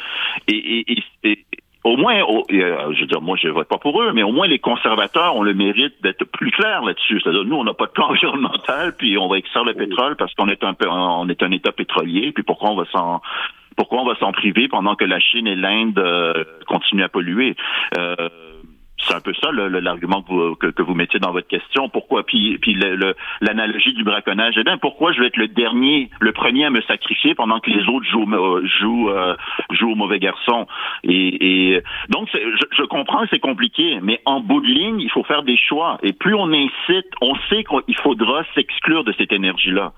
[0.49, 0.93] et,
[1.25, 1.45] et,
[1.85, 2.19] au moins,
[2.51, 5.43] je veux dire, moi, je vote pas pour eux, mais au moins les conservateurs ont
[5.43, 7.21] le mérite d'être plus clairs là-dessus.
[7.21, 10.35] C'est-à-dire, nous, on n'a pas de plan environnemental, puis on va extraire le pétrole parce
[10.35, 13.23] qu'on est un peu, on est un État pétrolier, puis pourquoi on va s'en
[13.77, 17.57] pourquoi on va s'en priver pendant que la Chine et l'Inde euh, continuent à polluer?
[17.97, 18.29] Euh,
[19.07, 21.89] c'est un peu ça l'argument que, que, vous mettiez dans votre question.
[21.89, 22.25] Pourquoi?
[22.25, 22.77] Puis, puis
[23.41, 24.55] l'analogie du braconnage.
[24.59, 27.71] Eh bien, pourquoi je vais être le dernier, le premier à me sacrifier pendant que
[27.71, 29.35] les autres jouent euh, jouent euh,
[29.71, 30.67] jouent au mauvais garçon?
[31.05, 32.39] Et, et donc, je,
[32.77, 35.99] je, comprends c'est compliqué, mais en bout de ligne, il faut faire des choix.
[36.03, 39.93] Et plus on incite, on sait qu'il faudra s'exclure de cette énergie-là.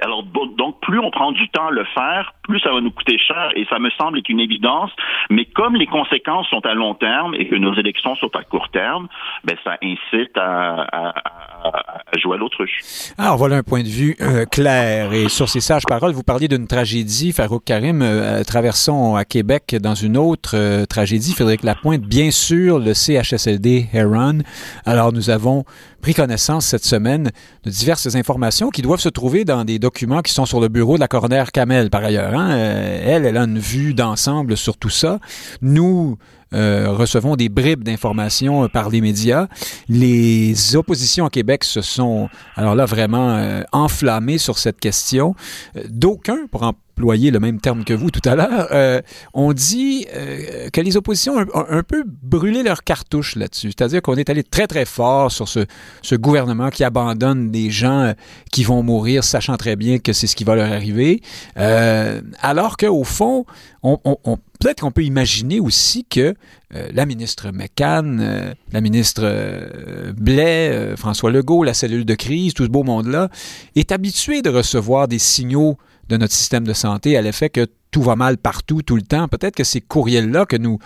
[0.00, 3.18] Alors, donc, plus on prend du temps à le faire, plus ça va nous coûter
[3.18, 4.90] cher, et ça me semble être une évidence.
[5.30, 8.68] Mais comme les conséquences sont à long terme et que nos élections sont à court
[8.70, 9.08] terme,
[9.44, 11.14] ben, ça incite à, à,
[11.64, 12.80] à jouer à l'autruche.
[13.18, 15.12] Alors, voilà un point de vue euh, clair.
[15.12, 17.32] Et sur ces sages paroles, vous parliez d'une tragédie.
[17.32, 21.34] Farouk Karim, euh, traversons à Québec dans une autre euh, tragédie.
[21.34, 24.38] Frédéric Lapointe, bien sûr, le CHSLD Heron.
[24.86, 25.64] Alors, nous avons
[26.00, 27.30] pris connaissance cette semaine
[27.64, 30.94] de diverses informations qui doivent se trouver dans des documents qui sont sur le bureau
[30.94, 32.34] de la coroner Kamel, par ailleurs.
[32.34, 32.52] Hein.
[32.52, 35.18] Euh, elle, elle a une vue d'ensemble sur tout ça.
[35.60, 36.16] Nous,
[36.54, 39.48] euh, recevons des bribes d'informations euh, par les médias.
[39.88, 45.34] Les oppositions au Québec se sont, alors là, vraiment enflammées sur cette question.
[45.88, 49.00] D'aucuns, pour en le même terme que vous tout à l'heure, euh,
[49.34, 53.68] on dit euh, que les oppositions ont un, peu brûlé leur cartouche là-dessus.
[53.68, 55.66] C'est-à-dire qu'on est allé très, très fort sur ce,
[56.02, 58.12] ce gouvernement qui abandonne des gens euh,
[58.50, 61.20] qui vont mourir, sachant très bien que c'est ce qui va leur arriver.
[61.56, 63.44] alors qu'au fond,
[63.82, 66.34] on, on, peut-être qu'on peut imaginer aussi que
[66.70, 72.82] la ministre McCann, la ministre Blais, François Legault, la cellule de crise, tout ce beau
[72.82, 73.28] monde-là,
[73.76, 75.76] est habitué de recevoir des signaux
[76.08, 79.28] de notre système de santé à l'effet que tout va mal partout, tout le temps.
[79.28, 80.78] Peut-être que ces courriels-là que nous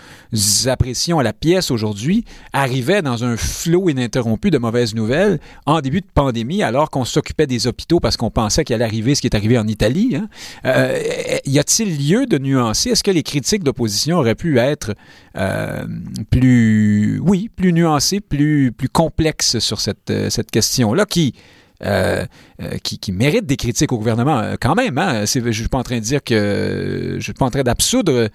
[0.66, 6.00] apprécions à la pièce aujourd'hui arrivaient dans un flot ininterrompu de mauvaises nouvelles en début
[6.00, 9.28] de pandémie, alors qu'on s'occupait des hôpitaux parce qu'on pensait qu'il allait arriver ce qui
[9.28, 10.16] est arrivé en Italie.
[10.16, 10.28] Hein.
[10.64, 11.00] Euh,
[11.46, 12.90] y a-t-il lieu de nuancer?
[12.90, 14.94] Est-ce que les critiques d'opposition auraient pu être
[15.36, 15.86] euh,
[16.30, 21.34] plus, oui, plus nuancées, plus, complexes sur cette, euh, cette question-là qui
[21.84, 22.24] euh,
[22.62, 24.96] euh, qui, qui méritent des critiques au gouvernement euh, quand même.
[24.96, 25.24] Hein?
[25.26, 28.30] Je ne suis pas en train de dire que je suis pas en train d'absoudre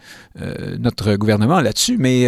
[0.80, 2.28] notre gouvernement là-dessus, mais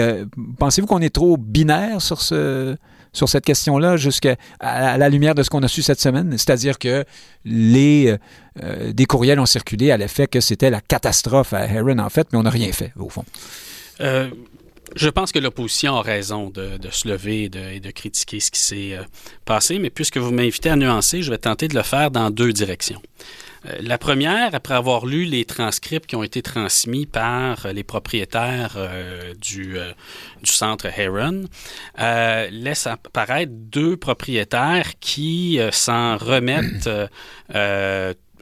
[0.57, 2.75] pensez-vous qu'on est trop binaire sur ce
[3.15, 6.79] sur cette question-là jusqu'à à la lumière de ce qu'on a su cette semaine, c'est-à-dire
[6.79, 7.05] que
[7.45, 12.39] des courriels ont circulé à l'effet que c'était la catastrophe à Heron en fait, mais
[12.39, 13.23] on n'a rien fait au fond.
[14.95, 18.93] Je pense que l'opposition a raison de, se lever et de, critiquer ce qui s'est
[18.93, 19.03] euh,
[19.45, 22.53] passé, mais puisque vous m'invitez à nuancer, je vais tenter de le faire dans deux
[22.53, 23.01] directions.
[23.65, 28.73] Euh, la première, après avoir lu les transcripts qui ont été transmis par les propriétaires
[28.75, 29.77] euh, du,
[30.43, 31.45] du centre Heron,
[32.51, 36.89] laisse apparaître deux propriétaires qui s'en remettent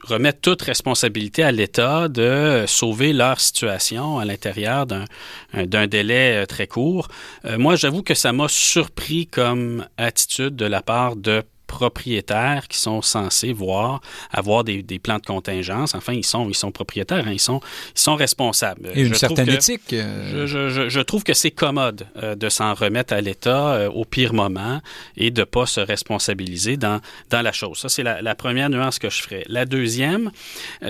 [0.02, 6.66] remettre toute responsabilité à l'État de sauver leur situation à l'intérieur d'un délai euh, très
[6.66, 7.08] court.
[7.44, 12.76] Euh, moi, j'avoue que ça m'a surpris comme attitude de la part de propriétaires qui
[12.76, 15.94] sont censés voir, avoir des, plans de contingence.
[15.94, 17.60] Enfin, ils sont, ils sont propriétaires, hein, ils, sont,
[17.96, 18.90] ils sont responsables.
[18.94, 19.94] Et une certaine éthique.
[19.94, 24.34] Euh, je, trouve que c'est commode euh, de s'en remettre à l'État euh, au pire
[24.34, 24.82] moment
[25.16, 27.78] et de ne pas se responsabiliser dans, dans la chose.
[27.78, 29.44] Ça, c'est la, première nuance que je ferai.
[29.48, 30.30] La deuxième,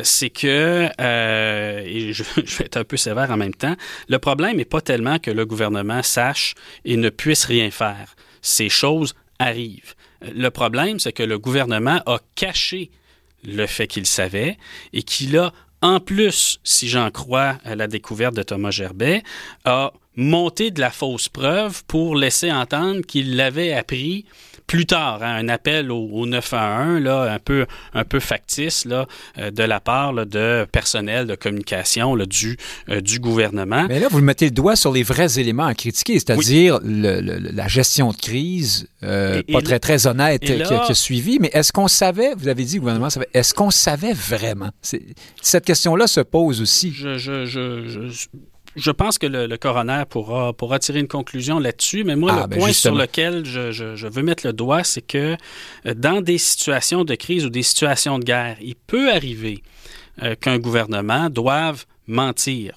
[0.03, 3.77] c'est que, et je, je vais être un peu sévère en même temps,
[4.09, 8.17] le problème n'est pas tellement que le gouvernement sache et ne puisse rien faire.
[8.41, 9.95] Ces choses arrivent.
[10.35, 12.91] Le problème, c'est que le gouvernement a caché
[13.45, 14.57] le fait qu'il savait
[14.93, 19.23] et qu'il a, en plus, si j'en crois à la découverte de Thomas Gerbet,
[19.65, 24.27] a monté de la fausse preuve pour laisser entendre qu'il l'avait appris
[24.67, 29.07] plus tard, hein, un appel au, au, 911, là, un peu, un peu factice là,
[29.39, 32.57] euh, de la part de personnel de communication là, du,
[32.89, 33.85] euh, du gouvernement.
[33.89, 38.13] Mais là, vous mettez le doigt sur les vrais éléments à critiquer, c'est-à-dire la gestion
[38.13, 41.39] de crise, euh, pas très, très honnête qui, a, suivi.
[41.39, 44.71] Mais est-ce qu'on savait, vous avez dit, le gouvernement savait, est-ce qu'on savait vraiment?
[44.81, 46.93] Cette question-là se pose aussi.
[46.93, 48.27] je, je, je je
[48.91, 52.59] pense que le, coroner pourra, pourra tirer une conclusion là-dessus, mais moi, ah, le ben,
[52.59, 55.37] point sur lequel je, veux mettre le doigt, c'est que
[55.87, 59.63] euh, dans des situations de crise ou des situations de guerre, il peut arriver
[60.23, 62.75] euh, qu'un gouvernement doive mentir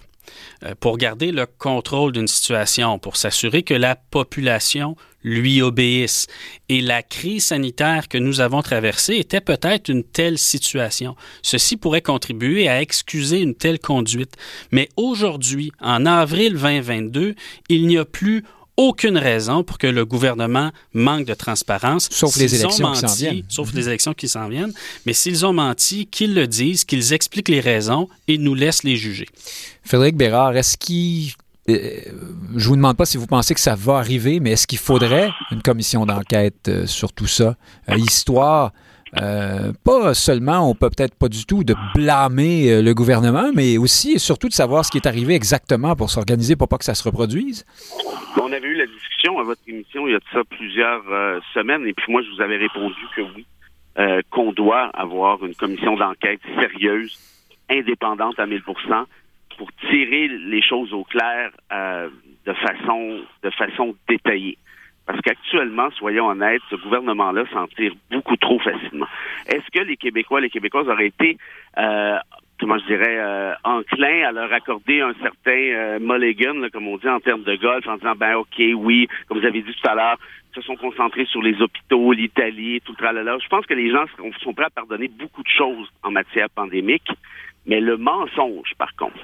[0.79, 6.27] pour garder le contrôle d'une situation, pour s'assurer que la population lui obéisse.
[6.69, 11.15] Et la crise sanitaire que nous avons traversée était peut-être une telle situation.
[11.41, 14.35] Ceci pourrait contribuer à excuser une telle conduite.
[14.71, 17.35] Mais aujourd'hui, en avril 2022,
[17.69, 18.43] il n'y a plus
[18.77, 22.09] aucune raison pour que le gouvernement manque de transparence.
[22.11, 23.43] Sauf les élections qui s'en viennent.
[23.47, 24.73] Sauf les élections qui s'en viennent.
[25.05, 28.97] Mais s'ils ont menti, qu'ils le disent, qu'ils expliquent les raisons et nous laissent les
[28.97, 29.27] juger.
[29.83, 31.33] Frédéric Bérard, est-ce qu'il
[31.67, 31.99] euh,
[32.55, 35.31] je vous demande pas si vous pensez que ça va arriver, mais est-ce qu'il faudrait
[35.51, 37.55] une commission d'enquête euh, sur tout ça?
[37.89, 38.71] Euh, histoire
[39.21, 43.77] euh, pas seulement, on peut peut-être pas du tout de blâmer euh, le gouvernement, mais
[43.77, 46.85] aussi et surtout de savoir ce qui est arrivé exactement pour s'organiser pour pas que
[46.85, 47.65] ça se reproduise.
[48.41, 51.39] On avait eu la discussion à votre émission il y a de ça plusieurs euh,
[51.53, 53.45] semaines, et puis moi je vous avais répondu que oui,
[54.29, 57.17] qu'on doit avoir une commission d'enquête sérieuse,
[57.69, 58.61] indépendante à 1000%
[59.57, 64.57] pour tirer les choses au clair de façon de façon détaillée.
[65.05, 69.07] Parce qu'actuellement, soyons honnêtes, ce gouvernement-là s'en tire beaucoup trop facilement.
[69.47, 71.37] Est-ce que les Québécois, les Québécoises auraient été,
[71.77, 72.17] euh,
[72.59, 77.07] comment je dirais, euh, enclins à leur accorder un certain euh, mulligan, comme on dit
[77.07, 79.93] en termes de golf, en disant, ben ok, oui, comme vous avez dit tout à
[79.93, 80.17] l'heure,
[80.55, 83.37] se sont concentrés sur les hôpitaux, l'Italie, tout le tralala.
[83.43, 84.05] Je pense que les gens
[84.41, 87.09] sont prêts à pardonner beaucoup de choses en matière pandémique,
[87.67, 89.19] mais le mensonge, par contre,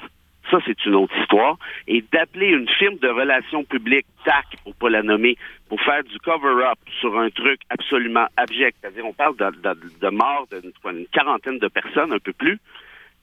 [0.51, 1.57] ça, c'est une autre histoire.
[1.87, 5.37] Et d'appeler une firme de relations publiques, TAC, pour pas la nommer,
[5.69, 10.09] pour faire du cover-up sur un truc absolument abject, c'est-à-dire on parle de, de, de
[10.09, 12.59] mort d'une quarantaine de personnes, un peu plus,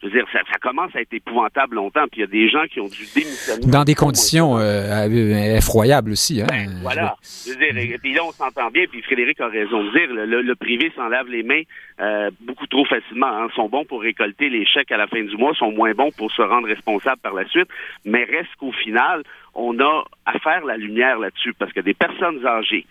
[0.01, 2.49] je veux dire, ça, ça, commence à être épouvantable longtemps, puis il y a des
[2.49, 3.65] gens qui ont dû démissionner.
[3.65, 6.41] Dans des conditions euh, euh, effroyables aussi.
[6.41, 6.47] Hein?
[6.47, 7.15] Ben, voilà.
[7.21, 10.13] Je veux dire, et puis là, on s'entend bien, puis Frédéric a raison de dire,
[10.13, 11.63] le, le privé s'en lave les mains
[11.99, 13.27] euh, beaucoup trop facilement.
[13.27, 13.47] Hein.
[13.51, 16.11] Ils sont bons pour récolter les chèques à la fin du mois, sont moins bons
[16.11, 17.67] pour se rendre responsable par la suite,
[18.05, 22.45] mais reste qu'au final, on a à faire la lumière là-dessus, parce que des personnes
[22.45, 22.85] âgées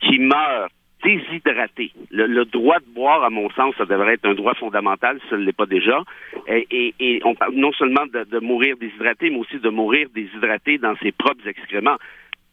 [0.00, 0.68] qui meurent
[1.02, 1.92] déshydraté.
[2.10, 5.38] Le, droit de boire, à mon sens, ça devrait être un droit fondamental, si ne
[5.40, 6.02] l'est pas déjà.
[6.46, 10.78] Et, et, on parle non seulement de, de, mourir déshydraté, mais aussi de mourir déshydraté
[10.78, 11.96] dans ses propres excréments.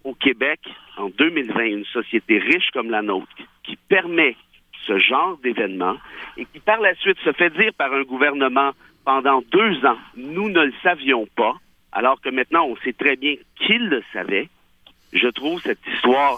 [0.04, 0.60] Au Québec,
[0.98, 3.28] en 2020, une société riche comme la nôtre,
[3.64, 4.36] qui permet
[4.88, 5.98] ce genre d'événement
[6.38, 8.72] et qui par la suite se fait dire par un gouvernement
[9.04, 11.56] pendant deux ans, nous ne le savions pas,
[11.92, 14.50] alors que maintenant on sait très bien qu'il le savait,
[15.14, 16.38] je trouve cette histoire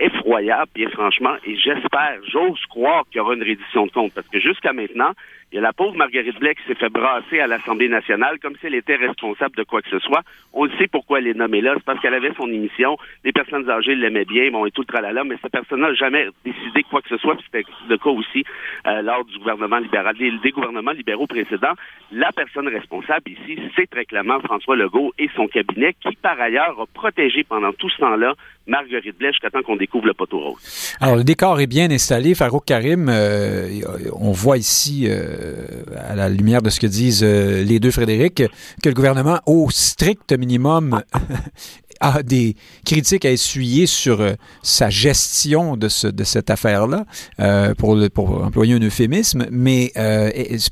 [0.00, 4.28] effroyable, bien franchement, et j'espère, j'ose croire qu'il y aura une reddition de compte, parce
[4.28, 5.12] que jusqu'à maintenant,
[5.50, 8.54] il y a la pauvre Marguerite Blais qui s'est fait brasser à l'Assemblée nationale comme
[8.56, 10.20] si elle était responsable de quoi que ce soit.
[10.52, 13.68] On sait pourquoi elle est nommée là, c'est parce qu'elle avait son émission, les personnes
[13.70, 17.00] âgées l'aimaient bien, bon, et tout le tralala, mais cette personne n'a jamais décidé quoi
[17.00, 18.44] que ce soit, puis c'était le cas aussi
[18.86, 21.74] euh, lors du gouvernement libéral, des, gouvernements libéraux précédents.
[22.12, 26.78] La personne responsable ici, c'est très clairement François Legault et son cabinet, qui par ailleurs
[26.78, 28.34] a protégé pendant tout ce temps-là
[28.68, 30.94] Marguerite Blais jusqu'à temps qu'on découvre le poteau rose.
[31.00, 32.34] Alors, le décor est bien installé.
[32.34, 33.80] Farouk Karim, euh,
[34.12, 35.06] on voit ici...
[35.08, 38.42] Euh, à la lumière de ce que disent euh, les deux Frédéric,
[38.82, 41.02] que le gouvernement, au strict minimum,
[42.00, 42.54] a des
[42.84, 47.04] critiques à essuyer sur euh, sa gestion de, ce, de cette affaire-là,
[47.40, 49.46] euh, pour, pour employer un euphémisme.
[49.50, 49.92] Mais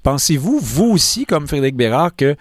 [0.03, 2.37] pensez-vous, vous aussi, comme Frédéric Bérard, que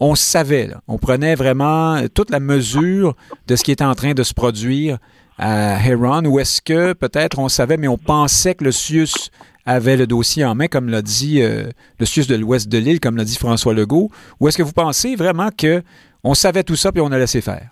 [0.00, 3.14] on savait, on prenait vraiment toute la mesure
[3.46, 4.98] de ce qui était en train de se produire
[5.38, 9.30] à Heron, ou est-ce que peut-être on savait, mais on pensait que le CIUS
[9.66, 11.64] avait le dossier en main, comme l'a dit euh,
[11.98, 14.10] le SUS de l'ouest de l'île, comme l'a dit François Legault,
[14.40, 15.82] ou est-ce que vous pensez vraiment que
[16.24, 17.70] on savait tout ça puis on a laissé faire?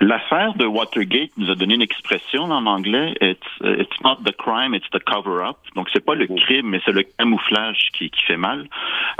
[0.00, 3.14] L'affaire de Watergate nous a donné une expression en anglais.
[3.20, 5.56] It's, uh, it's not the crime, it's the cover-up.
[5.76, 8.66] Donc c'est pas le crime, mais c'est le camouflage qui, qui fait mal.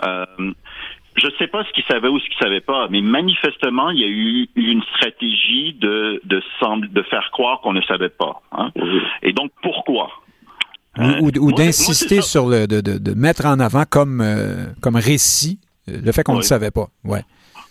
[0.04, 0.26] Euh,
[1.16, 4.01] je ne sais pas ce qu'ils savaient ou ce qu'ils savaient pas, mais manifestement, il
[4.01, 6.40] y a eu une stratégie de de,
[6.88, 8.42] de faire croire qu'on ne savait pas.
[8.53, 8.70] Hein?
[9.22, 10.11] Et donc pourquoi?
[10.98, 15.59] Ou, ou, d'insister sur le, de, de, de, mettre en avant comme, euh, comme récit
[15.87, 16.88] le fait qu'on ne savait pas.
[17.03, 17.22] Ouais.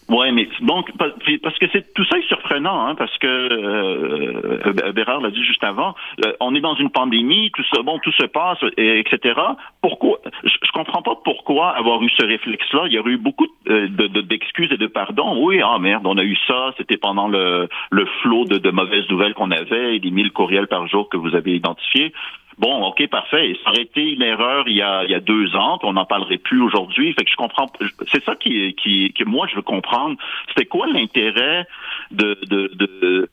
[0.09, 5.31] Oui, mais donc parce que c'est tout ça est surprenant, hein, parce que euh, l'a
[5.31, 8.57] dit juste avant, euh, on est dans une pandémie, tout ça, bon, tout se passe,
[8.77, 9.39] et, etc.
[9.81, 12.83] Pourquoi je, comprends pas pourquoi avoir eu ce réflexe-là.
[12.87, 13.87] Il y aurait eu beaucoup euh,
[14.23, 15.45] d'excuses de, de, et de pardons.
[15.45, 19.09] Oui, ah merde, on a eu ça, c'était pendant le, le flot de, de mauvaises
[19.09, 22.13] nouvelles qu'on avait et des mille courriels par jour que vous avez identifiés.
[22.57, 23.55] Bon, ok, parfait.
[23.63, 26.05] Ça aurait été une erreur il y a, il y a deux ans, on n'en
[26.05, 27.13] parlerait plus aujourd'hui.
[27.13, 27.71] Fait que je comprends.
[28.11, 30.17] C'est ça qui, qui, que moi je veux comprendre.
[30.49, 31.65] C'était quoi l'intérêt
[32.11, 33.29] de, de, de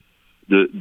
[0.49, 0.78] d'essayer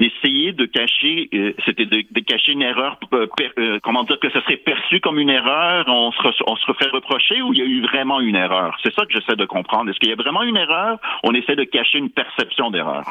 [0.57, 4.57] de, cacher, euh, c'était de, cacher une erreur, euh, euh, comment dire que ce serait
[4.57, 7.81] perçu comme une erreur, on se, on se fait reprocher ou il y a eu
[7.81, 8.75] vraiment une erreur?
[8.83, 9.89] C'est ça que j'essaie de comprendre.
[9.89, 10.99] Est-ce qu'il y a vraiment une erreur?
[11.23, 13.03] On essaie de cacher une perception d'erreur.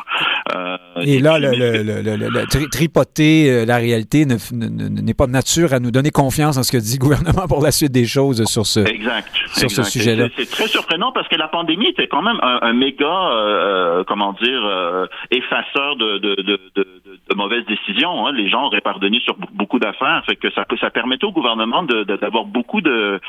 [1.02, 6.10] et, là, le, le, le, tripoter la réalité n'est pas de nature à nous donner
[6.10, 9.28] confiance en ce que dit le gouvernement pour la suite des choses sur ce, exact,
[9.54, 10.28] sur ce sujet-là.
[10.36, 15.96] C'est très surprenant parce que la pandémie était quand même un, méga, comment dire, effaceur
[15.96, 18.26] de, de de, de, mauvaises décisions.
[18.26, 18.32] Hein.
[18.32, 20.22] Les gens auraient pardonné sur beaucoup d'affaires.
[20.26, 23.20] Fait que ça, ça permettait au gouvernement d'avoir beaucoup de,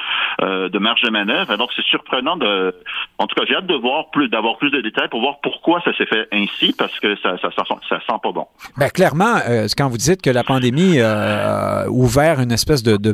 [0.42, 1.56] euh, de marge de manœuvre.
[1.58, 2.74] Donc, c'est surprenant de.
[3.20, 5.82] En tout cas, j'ai hâte de voir plus, d'avoir plus de détails pour voir pourquoi
[5.82, 8.48] ça s'est fait ainsi, parce que ça, ça, ça, sent pas bon.
[8.78, 12.98] Ben, clairement, euh, quand vous dites que la pandémie euh, a ouvert une espèce de,
[12.98, 13.14] de,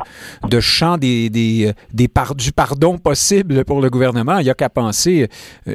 [0.49, 4.69] de champ des, des, par, du pardon possible pour le gouvernement, il n'y a qu'à
[4.69, 5.27] penser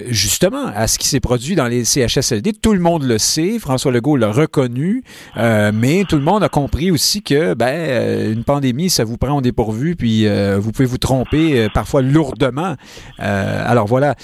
[0.08, 2.52] justement à ce qui s'est produit dans les CHSLD.
[2.62, 3.58] Tout le monde le sait.
[3.58, 5.02] François Legault l'a reconnu,
[5.36, 9.16] euh, mais tout le monde a compris aussi que ben euh, une pandémie, ça vous
[9.16, 12.76] prend au dépourvu, puis euh, vous pouvez vous tromper parfois lourdement.
[13.18, 14.14] alors voilà,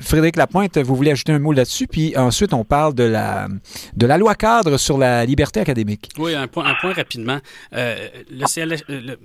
[0.00, 3.48] Frédéric Lapointe, vous voulez ajouter un mot là-dessus, puis ensuite on parle de la
[3.94, 6.10] de la loi cadre sur la liberté académique.
[6.18, 7.38] Oui, un point, rapidement.
[7.72, 9.18] le, CL, le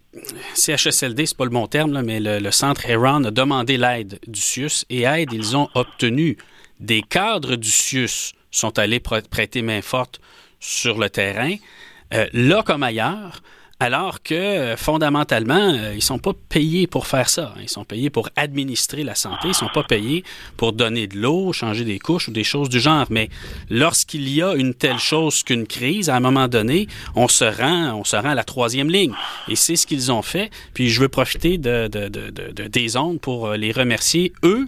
[0.56, 4.40] CHSLD, c'est pas le bon terme, mais le, le centre Heron a demandé l'aide du
[4.40, 6.38] CIUS et aide, ils ont obtenu
[6.80, 10.20] des cadres du CIUS sont allés prêter main forte
[10.62, 11.56] sur le terrain,
[12.14, 13.42] euh, là comme ailleurs,
[13.82, 17.56] alors que euh, fondamentalement, euh, ils ne sont pas payés pour faire ça.
[17.60, 19.46] Ils sont payés pour administrer la santé.
[19.46, 20.24] Ils ne sont pas payés
[20.56, 23.08] pour donner de l'eau, changer des couches ou des choses du genre.
[23.10, 23.30] Mais
[23.72, 27.96] lorsqu'il y a une telle chose qu'une crise, à un moment donné, on se rend,
[27.96, 29.16] on se rend à la troisième ligne.
[29.48, 30.52] Et c'est ce qu'ils ont fait.
[30.76, 34.68] Puis je veux profiter de, des ondes pour les remercier, eux,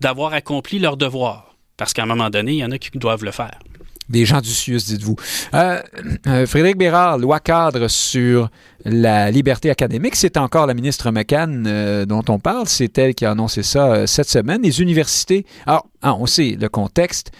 [0.00, 1.56] d'avoir accompli leur devoir.
[1.76, 3.58] Parce qu'à un moment donné, il y en a qui doivent le faire.
[4.08, 5.16] Des gens du CIUS, dites-vous.
[5.54, 5.80] Euh,
[6.26, 8.50] euh, Frédéric Bérard, loi cadre sur
[8.84, 12.66] la liberté académique, c'est encore la ministre McCann euh, dont on parle.
[12.66, 14.60] C'est elle qui a annoncé ça cette semaine.
[14.62, 17.30] Les universités, alors, ah, on sait le contexte,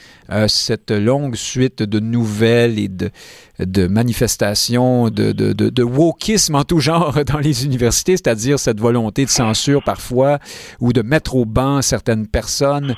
[0.47, 7.25] cette longue suite de nouvelles et de, manifestations, de, de, de, wokisme en tout genre
[7.27, 10.39] dans les universités, c'est-à-dire cette volonté de censure parfois
[10.81, 12.95] ou de mettre au banc certaines personnes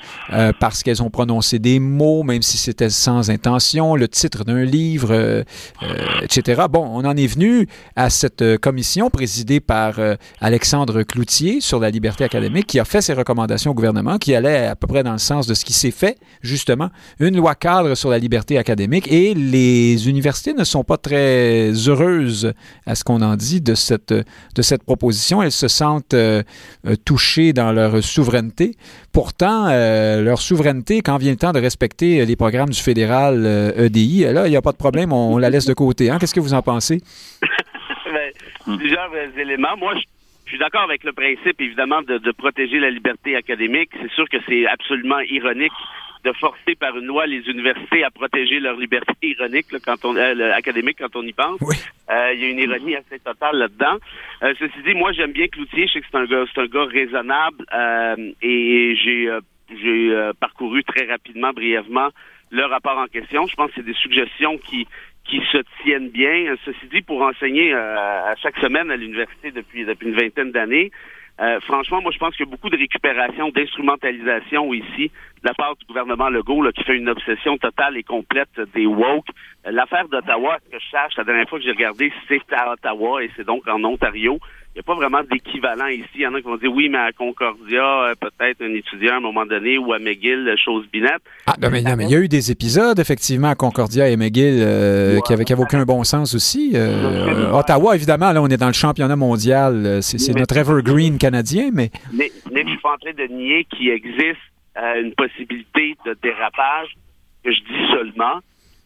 [0.61, 5.12] parce qu'elles ont prononcé des mots, même si c'était sans intention, le titre d'un livre,
[5.12, 5.43] euh,
[5.83, 6.62] euh, etc.
[6.71, 9.95] Bon, on en est venu à cette commission présidée par
[10.40, 14.67] Alexandre Cloutier sur la liberté académique qui a fait ses recommandations au gouvernement qui allait
[14.67, 16.90] à peu près dans le sens de ce qui s'est fait, justement,
[17.21, 22.53] une loi cadre sur la liberté académique et les universités ne sont pas très heureuses,
[22.87, 25.43] à ce qu'on en dit, de cette, de cette proposition.
[25.43, 26.43] Elles se sentent euh,
[26.87, 28.77] euh, touchées dans leur souveraineté.
[29.14, 33.46] Pourtant, euh, leur souveraineté, quand vient le temps de respecter les programmes du fédéral
[33.77, 36.11] EDI, e là, il n'y a pas de problème, on, la laisse de côté.
[36.11, 36.18] Hein?
[36.18, 37.00] Qu'est-ce que vous en pensez?
[38.66, 39.77] Ben, plusieurs éléments.
[39.77, 39.94] Moi,
[40.44, 43.90] je suis d'accord avec le principe, évidemment, de, de, protéger la liberté académique.
[44.00, 45.72] C'est sûr que c'est absolument ironique
[46.25, 50.53] de forcer par une loi les universités à protéger leur liberté ironique quand on euh,
[50.53, 51.61] académique quand on y pense.
[52.11, 53.99] Euh, il y a une ironie assez totale là-dedans.
[54.43, 56.67] Euh, ceci dit, moi j'aime bien Cloutier, je sais que c'est un gars c'est un
[56.67, 57.65] gars raisonnable
[58.43, 59.39] et j'ai
[59.83, 62.09] j'ai parcouru très rapidement, brièvement,
[62.51, 63.47] le rapport en question.
[63.47, 64.87] Je pense que c'est des suggestions qui
[65.25, 66.55] qui se tiennent bien.
[66.65, 70.91] Ceci dit, pour enseigner à chaque semaine à l'université depuis depuis une vingtaine d'années,
[71.40, 75.11] euh, franchement, moi, je pense qu'il y a beaucoup de récupération, d'instrumentalisation ici
[75.42, 78.87] de la part du gouvernement Legault là, qui fait une obsession totale et complète des
[78.87, 79.27] woke.
[79.66, 83.22] Euh, l'affaire d'Ottawa, que je cherche, la dernière fois que j'ai regardé, c'est à Ottawa
[83.22, 84.38] et c'est donc en Ontario.
[84.74, 86.09] Il n'y a pas vraiment d'équivalent ici.
[86.16, 89.14] Il y en a qui vont dire oui, mais à Concordia, euh, peut-être un étudiant
[89.14, 91.22] à un moment donné, ou à McGill, chose binette.
[91.46, 95.20] Ah, non, mais, il y a eu des épisodes, effectivement, à Concordia et McGill euh,
[95.20, 96.72] qui n'avaient aucun bon sens aussi.
[96.74, 100.03] Euh, Ottawa, évidemment, là, on est dans le championnat mondial.
[100.03, 101.90] C'est notre evergreen canadien, mais.
[102.12, 104.40] Mais, mais je suis pas en train de nier qu'il existe
[104.77, 106.96] une possibilité de dérapage,
[107.44, 108.40] que je dis seulement,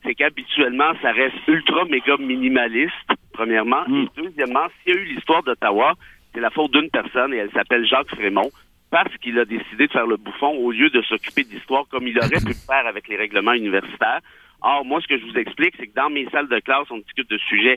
[0.04, 2.92] c'est qu'habituellement, ça reste ultra méga minimaliste
[3.32, 3.84] premièrement.
[3.86, 4.08] Et hmm.
[4.16, 5.94] deuxièmement, s'il y a eu l'histoire d'Ottawa,
[6.34, 8.50] c'est la faute d'une personne et elle s'appelle Jacques Frémont
[8.90, 12.18] parce qu'il a décidé de faire le bouffon au lieu de s'occuper d'histoire comme il
[12.18, 14.20] aurait pu le faire avec les règlements universitaires.
[14.62, 16.98] Or, moi, ce que je vous explique, c'est que dans mes salles de classe, on
[16.98, 17.76] discute de sujets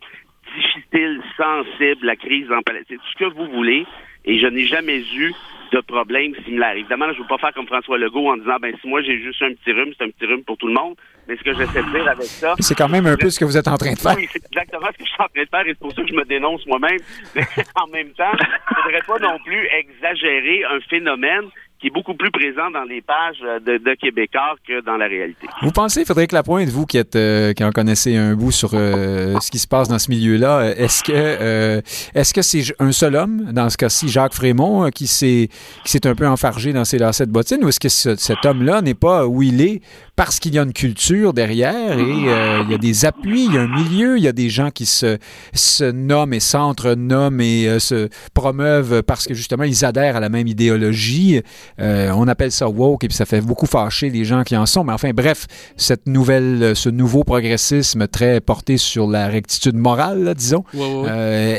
[0.56, 3.86] difficiles, sensibles, la crise en Palestine, tout ce que vous voulez,
[4.26, 5.34] et je n'ai jamais eu
[5.72, 6.76] de problème similaire.
[6.76, 9.22] Évidemment, je ne veux pas faire comme François Legault en disant, ben si moi j'ai
[9.22, 10.96] juste un petit rhume, c'est un petit rhume pour tout le monde.
[11.28, 12.56] Mais ce que j'essaie de dire avec ça...
[12.60, 14.16] C'est quand même un peu ce que vous êtes en train de faire.
[14.18, 16.02] Oui, c'est exactement ce que je suis en train de faire et c'est pour ça
[16.02, 17.00] que je me dénonce moi-même.
[17.36, 17.44] Mais
[17.76, 21.50] en même temps, je ne voudrais pas non plus exagérer un phénomène
[21.82, 25.48] qui est beaucoup plus présent dans les pages de, de Québécois que dans la réalité.
[25.64, 29.40] Vous pensez, Frédéric Lapointe, vous qui êtes euh, qui en connaissez un bout sur euh,
[29.40, 31.82] ce qui se passe dans ce milieu-là, est-ce que euh,
[32.14, 35.50] est-ce que c'est un seul homme, dans ce cas-ci, Jacques Frémont, qui s'est
[35.84, 38.82] qui s'est un peu enfargé dans ses lacets de bottines, ou est-ce que cet homme-là
[38.84, 39.82] n'est pas où il est
[40.24, 42.26] parce qu'il y a une culture derrière et il
[42.70, 44.86] y a des appuis, il y a un milieu, il y a des gens qui
[44.86, 45.18] se,
[45.52, 50.46] se nomment et s'entre-nomment et se promeuvent parce que justement ils adhèrent à la même
[50.46, 51.42] idéologie.
[51.80, 54.68] Euh, on appelle ça woke et puis ça fait beaucoup fâcher les gens qui en
[54.68, 54.84] sont.
[54.84, 60.64] Mais enfin, bref, cette nouvelle, ce nouveau progressisme très porté sur la rectitude morale, disons.
[60.76, 61.56] Euh,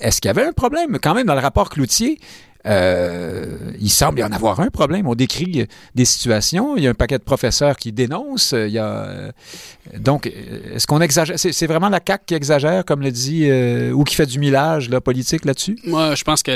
[0.00, 2.18] est-ce qu'il y avait un problème quand même dans le rapport Cloutier?
[2.66, 5.06] Euh, il semble y en avoir un problème.
[5.06, 6.76] On décrit des situations.
[6.76, 8.52] Il y a un paquet de professeurs qui dénoncent.
[8.52, 9.32] Il y a, euh,
[9.96, 11.38] donc, est-ce qu'on exagère?
[11.38, 14.90] C'est, vraiment la CAQ qui exagère, comme le dit, euh, ou qui fait du millage
[15.00, 15.78] politique là-dessus?
[15.84, 16.50] Moi, je pense que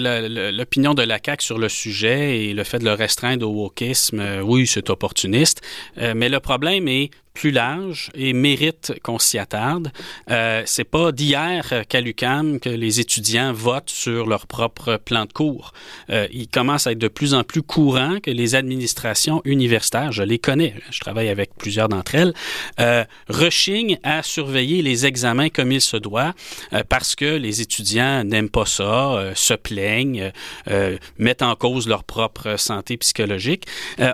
[0.50, 4.22] l'opinion de la CAQ sur le sujet et le fait de le restreindre au wokisme,
[4.44, 5.60] oui, c'est opportuniste.
[5.96, 9.90] mais le problème est plus large et mérite qu'on s'y attarde.
[10.30, 15.32] Euh, c'est pas d'hier qu'à l'UCAM que les étudiants votent sur leur propre plan de
[15.32, 15.72] cours.
[16.10, 20.22] Euh, il commence à être de plus en plus courant que les administrations universitaires, je
[20.22, 22.34] les connais, je travaille avec plusieurs d'entre elles,
[22.80, 26.34] euh, rechignent à surveiller les examens comme il se doit
[26.72, 30.32] euh, parce que les étudiants n'aiment pas ça, euh, se plaignent,
[30.70, 33.66] euh, mettent en cause leur propre santé psychologique.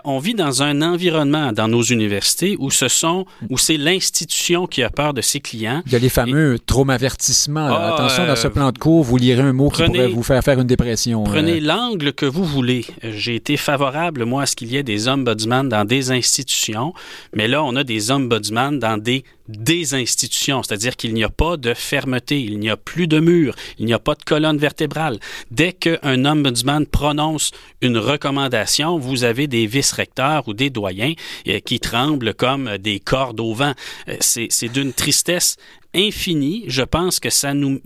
[0.05, 3.10] on vit dans un environnement dans nos universités où ce sont
[3.49, 5.83] où c'est l'institution qui a peur de ses clients.
[5.87, 7.69] Il y a les fameux traumavertissements.
[7.71, 10.23] Ah, Attention, dans ce euh, plan de cours, vous lirez un mot qui pourrait vous
[10.23, 11.25] faire faire une dépression.
[11.25, 11.67] Prenez euh.
[11.67, 12.85] l'angle que vous voulez.
[13.03, 16.93] J'ai été favorable, moi, à ce qu'il y ait des ombudsman dans des institutions,
[17.35, 19.25] mais là, on a des ombudsman dans des
[19.59, 23.55] des institutions, c'est-à-dire qu'il n'y a pas de fermeté, il n'y a plus de mur,
[23.79, 25.19] il n'y a pas de colonne vertébrale.
[25.51, 31.15] Dès qu'un ombudsman prononce une recommandation, vous avez des vice-recteurs ou des doyens
[31.49, 33.75] euh, qui tremblent comme des cordes au vent.
[34.09, 35.57] Euh, c'est d'une tristesse
[35.95, 37.81] infini, je pense que ça nous,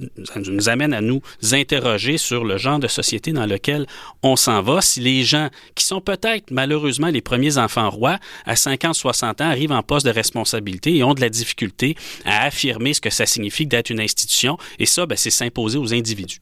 [0.66, 3.86] amène à nous interroger sur le genre de société dans lequel
[4.22, 4.80] on s'en va.
[4.80, 9.44] Si les gens qui sont peut-être malheureusement les premiers enfants rois à 50, 60 ans
[9.44, 13.26] arrivent en poste de responsabilité et ont de la difficulté à affirmer ce que ça
[13.26, 16.40] signifie d'être une institution, et ça, ben, c'est s'imposer aux individus.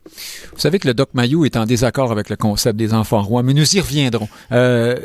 [0.52, 3.42] Vous savez que le Doc Mayou est en désaccord avec le concept des enfants rois,
[3.42, 4.28] mais nous y reviendrons.
[4.52, 4.96] Euh,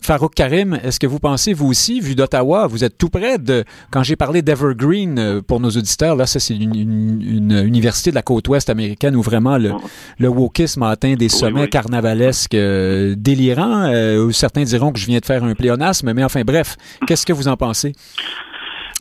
[0.00, 3.64] Farouk Karim, est-ce que vous pensez, vous aussi, vu d'Ottawa, vous êtes tout près de,
[3.90, 8.22] quand j'ai parlé d'Evergreen euh, pour nos auditeurs, Là, ça, c'est une, université de la
[8.22, 9.72] côte ouest américaine où vraiment le,
[10.18, 13.86] le wokisme a atteint des sommets carnavalesques euh, délirants.
[13.86, 16.76] Euh, où certains diront que je viens de faire un pléonasme, mais enfin, bref,
[17.06, 17.92] qu'est-ce que vous en pensez?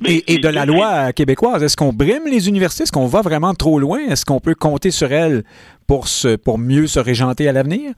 [0.03, 2.83] Et, de la loi québécoise, est-ce qu'on brime les universités?
[2.83, 3.99] Est-ce qu'on va vraiment trop loin?
[3.99, 5.43] Est-ce qu'on peut compter sur elles
[5.87, 7.93] pour, se, pour mieux se régenter à l'avenir?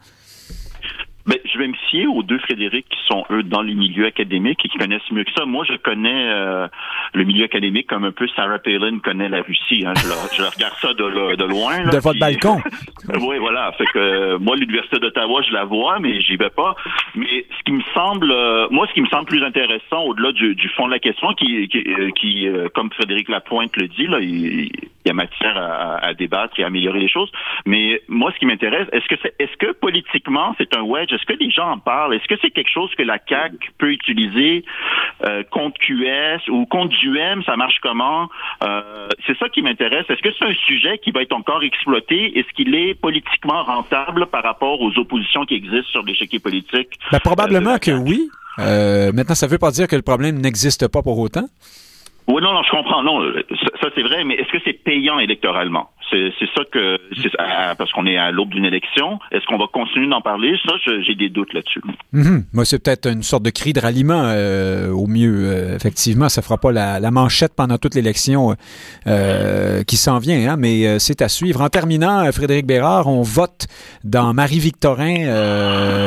[1.27, 4.63] Ben, je vais me fier aux deux Frédéric qui sont, eux, dans les milieux académiques
[4.63, 5.45] et qui connaissent mieux que ça.
[5.45, 6.69] Moi, je connais euh,
[7.13, 9.83] le milieu académique comme un peu Sarah Palin connaît la Russie.
[9.85, 9.93] Hein.
[9.95, 11.83] Je, regarde ça de, de loin.
[11.83, 12.61] de votre balcon.
[13.19, 13.73] oui, voilà.
[13.73, 16.75] Fait que euh, moi, l'Université d'Ottawa, je la vois, mais j'y vais pas.
[17.15, 20.55] Mais ce qui me semble, euh, moi, ce qui me semble plus intéressant, au-delà du,
[20.55, 21.83] du, fond de la question, qui, qui,
[22.21, 24.71] qui comme Frédéric Lapointe le dit, là, il,
[25.05, 27.31] y a matière à, à, débattre et à améliorer les choses.
[27.65, 31.25] Mais moi, ce qui m'intéresse, est-ce que c'est, est-ce que politiquement, c'est un wedge est-ce
[31.25, 32.13] que les gens en parlent?
[32.13, 34.63] Est-ce que c'est quelque chose que la CAQ peut utiliser
[35.25, 37.43] euh, contre QS ou contre UM?
[37.43, 38.29] Ça marche comment?
[38.63, 40.05] Euh, c'est ça qui m'intéresse.
[40.09, 42.37] Est-ce que c'est un sujet qui va être encore exploité?
[42.37, 46.89] Est-ce qu'il est politiquement rentable par rapport aux oppositions qui existent sur l'échiquier politique?
[47.11, 48.29] Ben, probablement euh, que oui.
[48.57, 51.47] maintenant, ça ne veut pas dire que le problème n'existe pas pour autant?
[52.27, 53.03] Oui, non, non, je comprends.
[53.03, 53.21] Non,
[53.81, 55.89] ça, c'est vrai, mais est-ce que c'est payant électoralement?
[56.09, 56.97] C'est ça que
[57.77, 59.19] parce qu'on est à l'aube d'une élection.
[59.31, 60.55] Est-ce qu'on va continuer d'en parler?
[60.65, 61.81] Ça, j'ai des doutes là-dessus.
[62.13, 62.43] Mm-hmm.
[62.53, 65.49] Moi, c'est peut-être une sorte de cri de ralliement euh, au mieux.
[65.49, 68.55] Euh, effectivement, ça fera pas la, manchette pendant toute l'élection
[69.07, 71.61] euh, qui s'en vient, hein, mais c'est à suivre.
[71.61, 73.67] En terminant, Frédéric Bérard, on vote
[74.03, 75.25] dans Marie-Victorin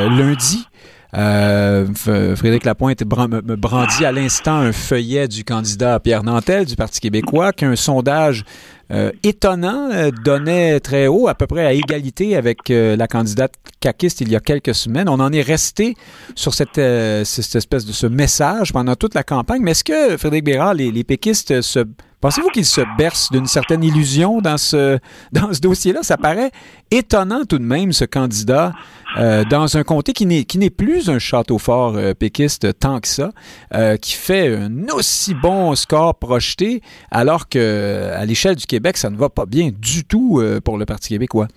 [0.08, 0.66] lundi.
[1.12, 7.76] Frédéric Lapointe brandit à l'instant un feuillet du candidat Pierre Nantel du Parti québécois qu'un
[7.76, 8.44] sondage
[8.90, 14.20] euh, étonnant euh, donnait très haut, à peu près à égalité avec la candidate caquiste
[14.20, 15.08] il y a quelques semaines.
[15.08, 15.94] On en est resté
[16.34, 16.80] sur cette,
[17.24, 19.62] cette espèce de ce message pendant toute la campagne.
[19.62, 21.84] Mais est-ce que, Frédéric Bérard, les, péquistes se
[22.20, 24.98] Pensez-vous qu'il se berce d'une certaine illusion dans ce,
[25.32, 26.02] dans ce dossier-là?
[26.02, 26.50] Ça paraît
[26.90, 28.72] étonnant tout de même, ce candidat,
[29.18, 33.00] euh, dans un comté qui n'est, qui n'est plus un château fort euh, péquiste tant
[33.00, 33.30] que ça,
[33.74, 36.80] euh, qui fait un aussi bon score projeté,
[37.10, 40.86] alors que à l'échelle du Québec, ça ne va pas bien du tout pour le
[40.86, 41.48] Parti québécois.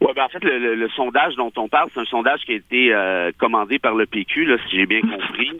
[0.00, 3.30] ben, en fait, le, sondage dont on parle, c'est un sondage qui a été euh,
[3.38, 5.50] commandé par le PQ, là, si j'ai bien compris.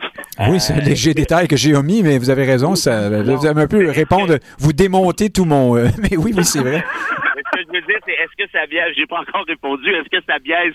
[0.49, 2.75] Oui, c'est un léger détail que j'ai omis, mais vous avez raison.
[2.75, 5.73] Ça, vous avez un peu répondre, vous démontez tout mon.
[6.01, 6.83] mais oui, oui, c'est vrai.
[7.35, 10.09] ce que je veux dire, c'est est-ce que ça biaise, j'ai pas encore répondu, est-ce
[10.09, 10.73] que ça biaise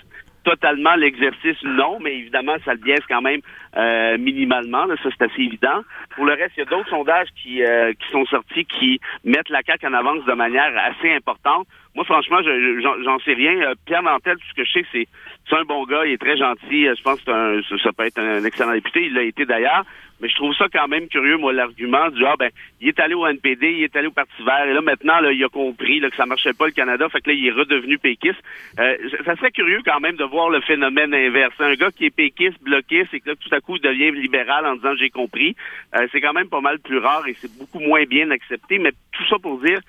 [0.49, 3.41] totalement l'exercice, non, mais évidemment, ça le biaise quand même
[3.77, 5.81] euh, minimalement, là, ça c'est assez évident.
[6.15, 9.49] Pour le reste, il y a d'autres sondages qui, euh, qui sont sortis qui mettent
[9.49, 11.67] la CAQ en avance de manière assez importante.
[11.93, 13.61] Moi, franchement, j'en sais rien.
[13.61, 15.07] Euh, Pierre Nantel, tout ce que je sais, c'est
[15.49, 16.85] c'est un bon gars, il est très gentil.
[16.85, 19.05] Je pense que un, ça peut être un excellent député.
[19.05, 19.83] Il l'a été d'ailleurs.
[20.19, 22.49] Mais je trouve ça quand même curieux, moi, l'argument du ah ben,
[22.81, 25.31] il est allé au NPD, il est allé au Parti vert, et là maintenant, là,
[25.31, 27.51] il a compris là, que ça marchait pas le Canada, fait que là, il est
[27.51, 28.39] redevenu péquiste.
[28.79, 31.53] Euh, ça serait curieux quand même de voir le phénomène inverse.
[31.59, 34.65] Un gars qui est péquiste, bloquiste, et que là, tout à coup, il devient libéral
[34.65, 35.55] en disant j'ai compris.
[35.95, 38.79] Euh, c'est quand même pas mal plus rare et c'est beaucoup moins bien accepté.
[38.79, 39.79] Mais tout ça pour dire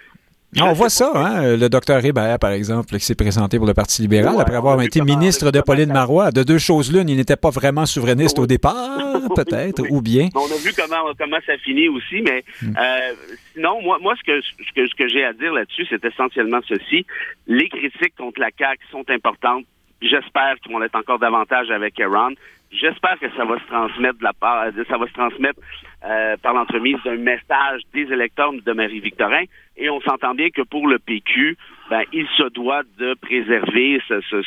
[0.59, 1.57] on voit ça, hein?
[1.57, 5.01] le docteur Hébert, par exemple, qui s'est présenté pour le Parti libéral après avoir été
[5.01, 6.33] ministre de Pauline Marois.
[6.33, 8.99] De deux choses l'une, il n'était pas vraiment souverainiste au départ,
[9.37, 10.29] peut-être, ou bien.
[10.35, 13.15] On a vu comment, comment ça finit aussi, mais euh,
[13.55, 16.61] sinon, moi, moi ce que, ce que, ce que j'ai à dire là-dessus, c'est essentiellement
[16.69, 17.07] ceci.
[17.47, 19.65] Les critiques contre la CAQ sont importantes.
[20.03, 22.31] J'espère qu'ils vont être encore davantage avec Iran.
[22.73, 25.59] J'espère que ça va se transmettre de la part, ça va se transmettre
[26.05, 29.43] euh, par l'entremise d'un message des électeurs de Marie-Victorin.
[29.77, 31.57] Et on s'entend bien que pour le PQ,
[31.91, 34.01] ben, il se doit de préserver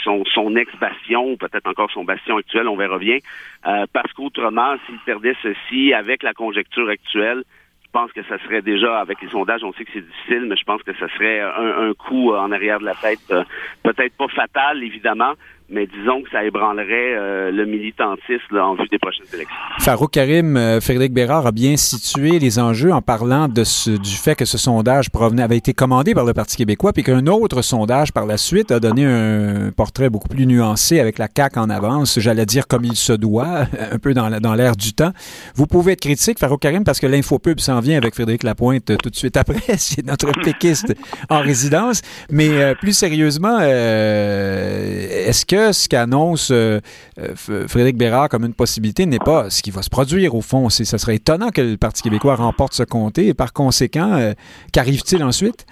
[0.04, 3.18] son, son ex-bastion, peut-être encore son bastion actuel, on verra bien,
[3.68, 7.44] euh, parce qu'autrement, s'il perdait ceci avec la conjecture actuelle,
[7.84, 10.56] je pense que ça serait déjà, avec les sondages, on sait que c'est difficile, mais
[10.56, 13.44] je pense que ça serait un, un coup en arrière de la tête, euh,
[13.84, 15.34] peut-être pas fatal, évidemment,
[15.74, 19.56] mais disons que ça ébranlerait euh, le militantisme en vue des prochaines élections.
[19.80, 24.46] Farouk Karim, euh, Frédéric Bérard a bien situé les enjeux en parlant du fait que
[24.46, 25.08] ce sondage
[25.40, 28.80] avait été commandé par le Parti québécois, puis qu'un autre sondage par la suite a
[28.80, 32.96] donné un portrait beaucoup plus nuancé avec la CAQ en avance, j'allais dire comme il
[32.96, 35.12] se doit, un peu dans, l'air du temps.
[35.56, 39.10] Vous pouvez être critique, Farouk Karim, parce que l'infopub s'en vient avec Frédéric Lapointe tout
[39.10, 40.94] de suite après, c'est notre péquiste
[41.30, 46.80] en résidence, mais euh, plus sérieusement, est-ce que que ce qu'annonce euh,
[47.20, 50.70] euh, Frédéric Bérard comme une possibilité n'est pas ce qui va se produire au fond?
[50.70, 54.34] Ça serait étonnant que le Parti québécois remporte ce comté et par conséquent, euh,
[54.72, 55.66] qu'arrive-t-il ensuite?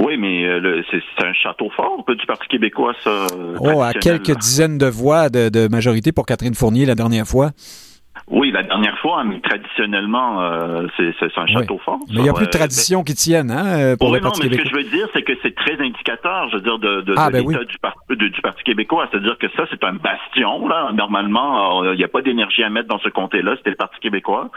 [0.00, 0.44] Oui, mais
[0.90, 3.26] c'est un château fort du Parti québécois, ça.
[3.60, 7.52] Oh, à quelques dizaines de voix de majorité pour Catherine Fournier la dernière fois.
[8.28, 11.98] Oui, la dernière fois, mais traditionnellement, euh, c'est un château fort.
[12.08, 14.48] Mais il n'y a plus de tradition qui tienne, hein, pour oui, le Parti non,
[14.50, 17.02] mais Ce que je veux dire, c'est que c'est très indicateur, je veux dire, de,
[17.02, 19.08] de, ah, de ben l'état du, du, Parti québécois.
[19.10, 20.90] C'est-à-dire que ça, c'est un bastion, là.
[20.92, 23.56] Normalement, il n'y a pas d'énergie à mettre dans ce comté-là.
[23.58, 24.50] C'était le Parti québécois.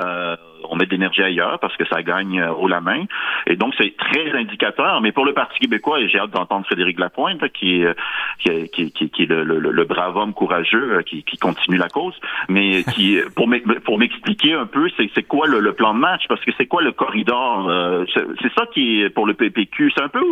[0.00, 0.36] Euh,
[0.70, 3.04] on met de l'énergie ailleurs parce que ça gagne euh, haut la main.
[3.46, 5.00] Et donc, c'est très indicateur.
[5.00, 9.10] Mais pour le Parti québécois, et j'ai hâte d'entendre Frédéric Lapointe, qui, est, qui, qui,
[9.10, 12.14] qui, est le, le, brave homme courageux qui, qui continue la cause,
[12.48, 16.66] mais qui, pour m'expliquer un peu, c'est quoi le, plan de match, parce que c'est
[16.66, 17.68] quoi le corridor.
[17.68, 19.92] Euh, c'est ça qui est pour le PPQ.
[19.94, 20.22] C'est un peu,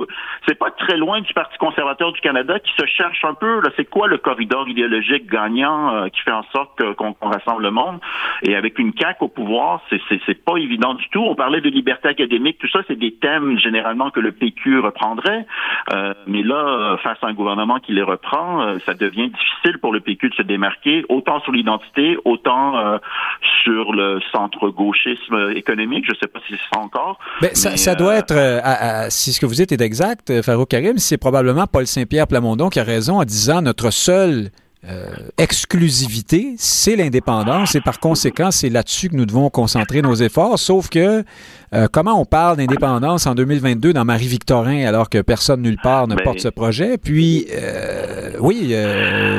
[0.47, 3.61] c'est pas très loin du Parti conservateur du Canada qui se cherche un peu.
[3.76, 8.01] C'est quoi le corridor idéologique gagnant euh, qui fait en sorte qu'on rassemble le monde?
[8.43, 11.22] Et avec une CAQ au pouvoir, c'est c'est pas évident du tout.
[11.22, 15.46] On parlait de liberté académique, tout ça, c'est des thèmes généralement que le PQ reprendrait.
[15.92, 19.92] Euh, mais là, face à un gouvernement qui les reprend, euh, ça devient difficile pour
[19.92, 22.98] le PQ de se démarquer, autant sur l'identité, autant euh,
[23.64, 26.04] sur le centre-gauchisme économique.
[26.08, 27.18] Je sais pas si c'est ça encore.
[27.40, 28.34] Ben, mais, ça, ça, doit être,
[29.10, 32.80] si ce que vous dites est exact, Farouk Karim, c'est probablement Paul Saint-Pierre Plamondon qui
[32.80, 34.50] a raison en disant notre seul
[34.89, 40.61] euh, exclusivité, c'est l'indépendance et par conséquent, c'est là-dessus que nous devons concentrer nos efforts.
[40.61, 41.24] Sauf que
[41.74, 46.14] euh, comment on parle d'indépendance en 2022 dans Marie-Victorin alors que personne nulle part ne
[46.14, 46.99] ben, porte ce projet?
[46.99, 48.76] Puis, euh, oui,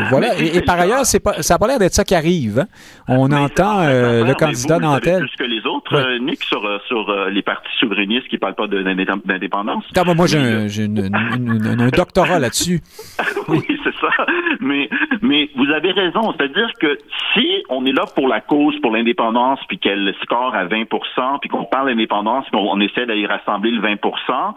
[0.09, 0.37] voilà.
[0.37, 2.59] Et, par ailleurs, c'est pas, ça n'a pas l'air d'être ça qui arrive.
[2.59, 2.67] Hein.
[3.07, 5.19] On entend le candidat Nantel.
[5.19, 9.85] Plus que les autres, Nick, sur, sur les partis souverainistes qui ne parlent pas d'indépendance.
[10.13, 12.81] moi, j'ai un, doctorat là-dessus.
[13.47, 14.25] oui, c'est ça.
[14.59, 14.89] Mais,
[15.21, 16.33] mais vous avez raison.
[16.33, 16.97] C'est-à-dire que
[17.33, 21.49] si on est là pour la cause, pour l'indépendance, puis qu'elle score à 20% puis
[21.49, 24.53] qu'on parle d'indépendance, puis on, essaie d'aller rassembler le 20%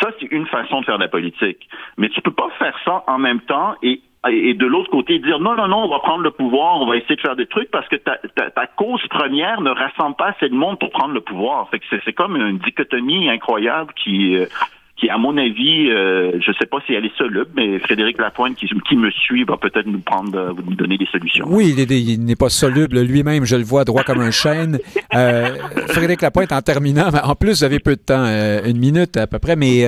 [0.00, 1.68] ça, c'est une façon de faire de la politique.
[1.98, 4.00] Mais tu peux pas faire ça en même temps et
[4.30, 6.96] et de l'autre côté dire non, non, non, on va prendre le pouvoir, on va
[6.96, 8.18] essayer de faire des trucs parce que ta,
[8.50, 11.68] ta, cause première ne rassemble pas assez de monde pour prendre le pouvoir.
[11.70, 14.46] Fait que c'est comme une dichotomie incroyable qui, euh,
[15.02, 18.18] qui, à mon avis, euh, je ne sais pas si elle est soluble, mais Frédéric
[18.18, 21.44] Lapointe, qui, me suit, va peut-être nous prendre, nous donner des solutions.
[21.48, 24.78] Oui, il n'est pas soluble lui-même, je le vois droit comme un chêne.
[25.14, 25.48] Euh,
[25.88, 28.24] Frédéric Lapointe, en terminant, en plus, vous avez peu de temps,
[28.64, 29.84] une minute à peu près, mais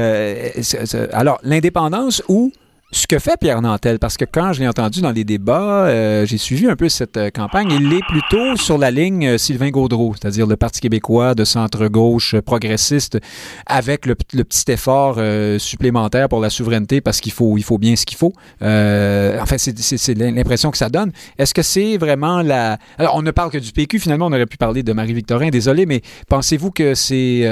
[1.13, 2.53] alors, l'indépendance ou
[2.95, 6.25] ce que fait Pierre Nantel, parce que quand je l'ai entendu dans les débats, euh,
[6.27, 9.71] j'ai suivi un peu cette euh, campagne, il est plutôt sur la ligne euh, Sylvain
[9.71, 13.19] Gaudreau, c'est-à-dire le Parti québécois de centre-gauche progressiste,
[13.67, 15.19] avec le, petit effort
[15.59, 18.33] supplémentaire pour la souveraineté, parce qu'il faut, il faut bien ce qu'il faut.
[18.61, 21.11] enfin, c'est l'impression que ça donne.
[21.39, 22.79] Est-ce que c'est vraiment la...
[22.99, 25.87] Alors, on ne parle que du PQ, finalement, on aurait pu parler de Marie-Victorin, désolé,
[25.87, 27.43] mais pensez-vous que c'est,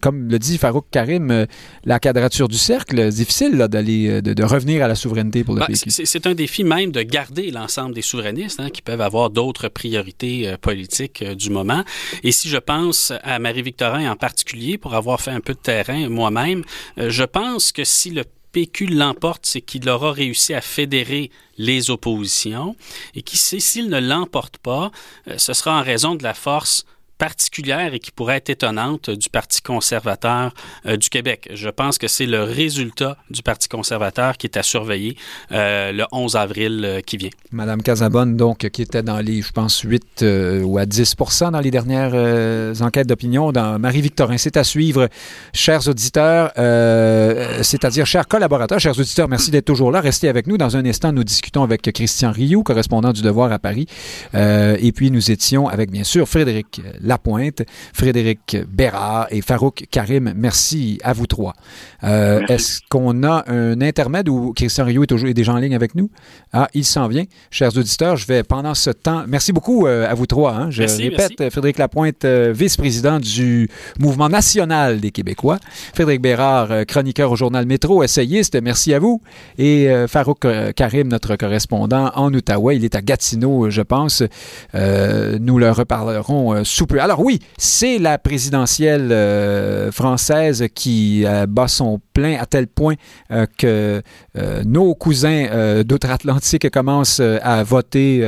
[0.00, 1.46] comme le dit Farouk Karim,
[1.84, 5.66] la quadrature du cercle, difficile là, euh, de, revenir à la souveraineté pour le ben,
[5.66, 5.90] PQ.
[5.90, 10.48] C'est un défi même de garder l'ensemble des souverainistes hein, qui peuvent avoir d'autres priorités
[10.48, 11.84] euh, politiques euh, du moment.
[12.22, 16.08] Et si je pense à Marie-Victorin en particulier, pour avoir fait un peu de terrain
[16.08, 16.62] moi-même,
[16.96, 22.76] je pense que si le PQ l'emporte, c'est qu'il aura réussi à fédérer les oppositions
[23.14, 24.90] et qui s'il ne l'emporte pas,
[25.36, 26.86] ce sera en raison de la force
[27.18, 30.52] particulière et qui pourrait être étonnante du Parti conservateur
[30.86, 31.48] euh, du Québec.
[31.52, 35.16] Je pense que c'est le résultat du Parti conservateur qui est à surveiller
[35.52, 37.30] euh, le 11 avril euh, qui vient.
[37.52, 40.24] Madame Casabonne, donc, qui était dans les, je pense, 8
[40.64, 42.14] ou à 10% dans les dernières
[42.82, 44.36] enquêtes d'opinion dans Marie-Victorin.
[44.36, 45.08] C'est à suivre,
[45.54, 46.52] chers auditeurs,
[47.62, 50.00] c'est-à-dire chers collaborateurs, chers auditeurs, merci d'être toujours là.
[50.00, 50.58] Restez avec nous.
[50.58, 53.86] Dans un instant, nous discutons avec Christian Rioux, correspondant du Devoir à Paris.
[54.34, 60.32] et puis, nous étions avec, bien sûr, Frédéric Lapointe, Frédéric Bérard et Farouk Karim.
[60.36, 61.54] Merci à vous trois.
[62.04, 65.94] Euh, est-ce qu'on a un intermède où Christian Rio est, toujours, déjà en ligne avec
[65.94, 66.10] nous?
[66.52, 67.24] Ah, il s'en vient.
[67.50, 69.24] Chers auditeurs, je vais pendant ce temps...
[69.28, 70.54] Merci beaucoup euh, à vous trois.
[70.54, 70.70] Hein.
[70.70, 75.58] Je répète, Frédéric Lapointe, euh, vice-président du Mouvement national des Québécois.
[75.94, 78.60] Frédéric Bérard, chroniqueur au journal Métro, essayiste.
[78.60, 79.22] Merci à vous.
[79.58, 82.76] Et Farouk Karim, notre correspondant en Outaouais.
[82.76, 84.22] Il est à Gatineau, je pense.
[84.74, 91.68] nous le reparlerons sous peu alors oui, c'est la présidentielle euh, française qui euh, bat
[91.68, 92.94] son plein à tel point
[93.30, 94.02] euh, que
[94.64, 98.20] nos cousins d'outre-Atlantique commencent à voter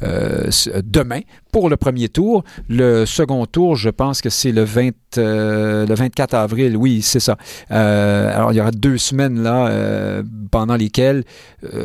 [0.00, 1.20] demain
[1.52, 2.42] pour le premier tour.
[2.68, 6.76] Le second tour, je pense que c'est le, 20, euh, le 24 avril.
[6.76, 7.36] Oui, c'est ça.
[7.70, 11.24] Euh, alors, il y aura deux semaines là euh, pendant lesquelles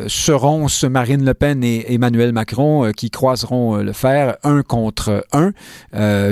[0.08, 5.52] seront ce Marine Le Pen et Emmanuel Macron qui croiseront le fer un contre un.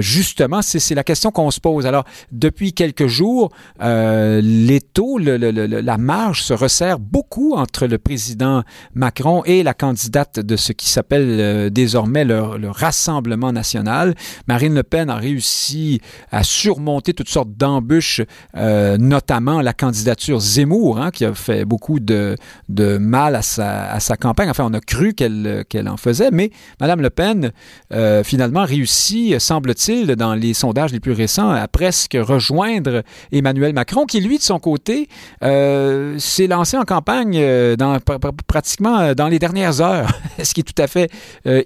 [0.01, 1.87] justement, c'est la question qu'on se pose.
[1.87, 8.63] Alors, depuis quelques jours, les taux, la marge se resserre beaucoup entre le président
[8.95, 14.15] Macron et la candidate de ce qui s'appelle désormais le Rassemblement national.
[14.49, 16.01] Marine Le Pen a réussi
[16.31, 18.21] à surmonter toutes sortes d'embûches,
[18.57, 22.37] euh, notamment la candidature Zemmour, hein, qui a fait beaucoup de,
[22.69, 24.49] de mal à sa, à sa, campagne.
[24.51, 26.51] Enfin, on a cru qu'elle en faisait, mais
[26.81, 27.53] Madame Le Pen,
[27.93, 33.03] euh, finalement, réussit, semble-t-il, dans les sondages les plus récents, à presque rejoindre
[33.33, 35.09] Emmanuel Macron, qui, lui, de son côté,
[35.43, 37.43] euh, s'est lancé en campagne
[37.77, 37.99] dans,
[38.47, 40.09] pratiquement dans les dernières heures,
[40.43, 41.11] ce qui est tout à fait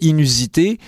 [0.00, 0.78] inusité.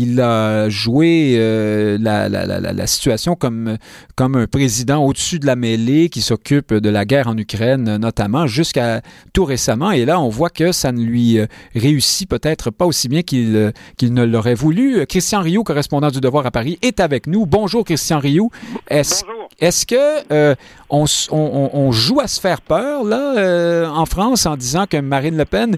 [0.00, 3.76] Il a joué euh, la, la, la, la, situation comme,
[4.14, 8.46] comme un président au-dessus de la mêlée qui s'occupe de la guerre en Ukraine, notamment,
[8.46, 9.90] jusqu'à tout récemment.
[9.90, 13.56] Et là, on voit que ça ne lui euh, réussit peut-être pas aussi bien qu'il
[13.56, 15.04] euh, qu'il ne l'aurait voulu.
[15.06, 17.46] Christian Rioux, correspondant du Devoir à Paris, est avec nous.
[17.46, 18.50] Bonjour, Christian Rioux.
[18.88, 19.24] Est-ce
[19.60, 20.54] est que
[20.90, 25.36] on, on, on, joue à se faire peur là en France en disant que Marine
[25.36, 25.76] Le Pen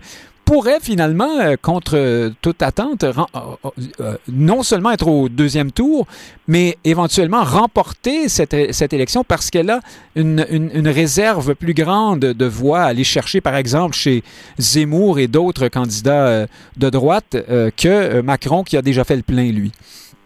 [0.50, 6.08] pourrait finalement, euh, contre euh, toute attente, euh, non seulement être au deuxième tour,
[6.48, 9.78] mais éventuellement remporter cette, cette élection parce qu'elle a
[10.16, 14.24] une, une, réserve plus grande de voix à aller chercher, par exemple, chez
[14.58, 16.46] Zemmour et d'autres candidats
[16.76, 17.36] de droite
[17.76, 19.70] que Macron qui a déjà fait le plein, lui.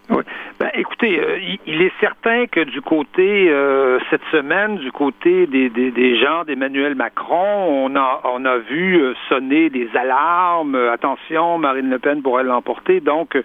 [0.09, 0.23] Oui.
[0.59, 5.69] Ben, écoutez, euh, il est certain que du côté euh, cette semaine, du côté des,
[5.69, 10.77] des, des gens d'Emmanuel Macron, on a on a vu euh, sonner des alarmes.
[10.77, 13.01] attention, Marine Le Pen pourrait l'emporter.
[13.01, 13.37] Donc,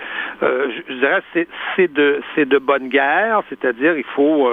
[0.42, 4.50] je dirais c'est c'est de c'est de bonne guerre, c'est-à-dire il faut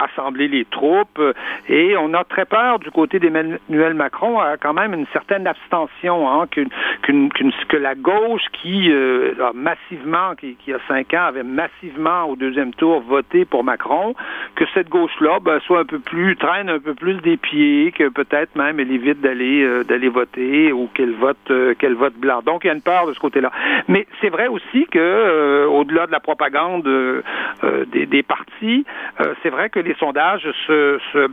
[0.00, 1.20] rassembler les troupes
[1.68, 6.28] et on a très peur du côté d'Emmanuel Macron à quand même une certaine abstention,
[6.30, 6.68] hein, qu'une
[7.68, 12.72] que la gauche qui a massivement qui, qui a cinq ans avait massivement au deuxième
[12.74, 14.14] tour voter pour Macron,
[14.54, 18.08] que cette gauche-là ben, soit un peu plus, traîne un peu plus des pieds, que
[18.08, 22.42] peut-être même elle évite d'aller euh, d'aller voter ou qu'elle vote euh, qu'elle vote blanc.
[22.44, 23.50] Donc il y a une peur de ce côté-là.
[23.88, 26.88] Mais c'est vrai aussi que euh, au-delà de la propagande
[27.92, 28.84] des, partis,
[29.42, 31.28] c'est vrai que les sondages se se,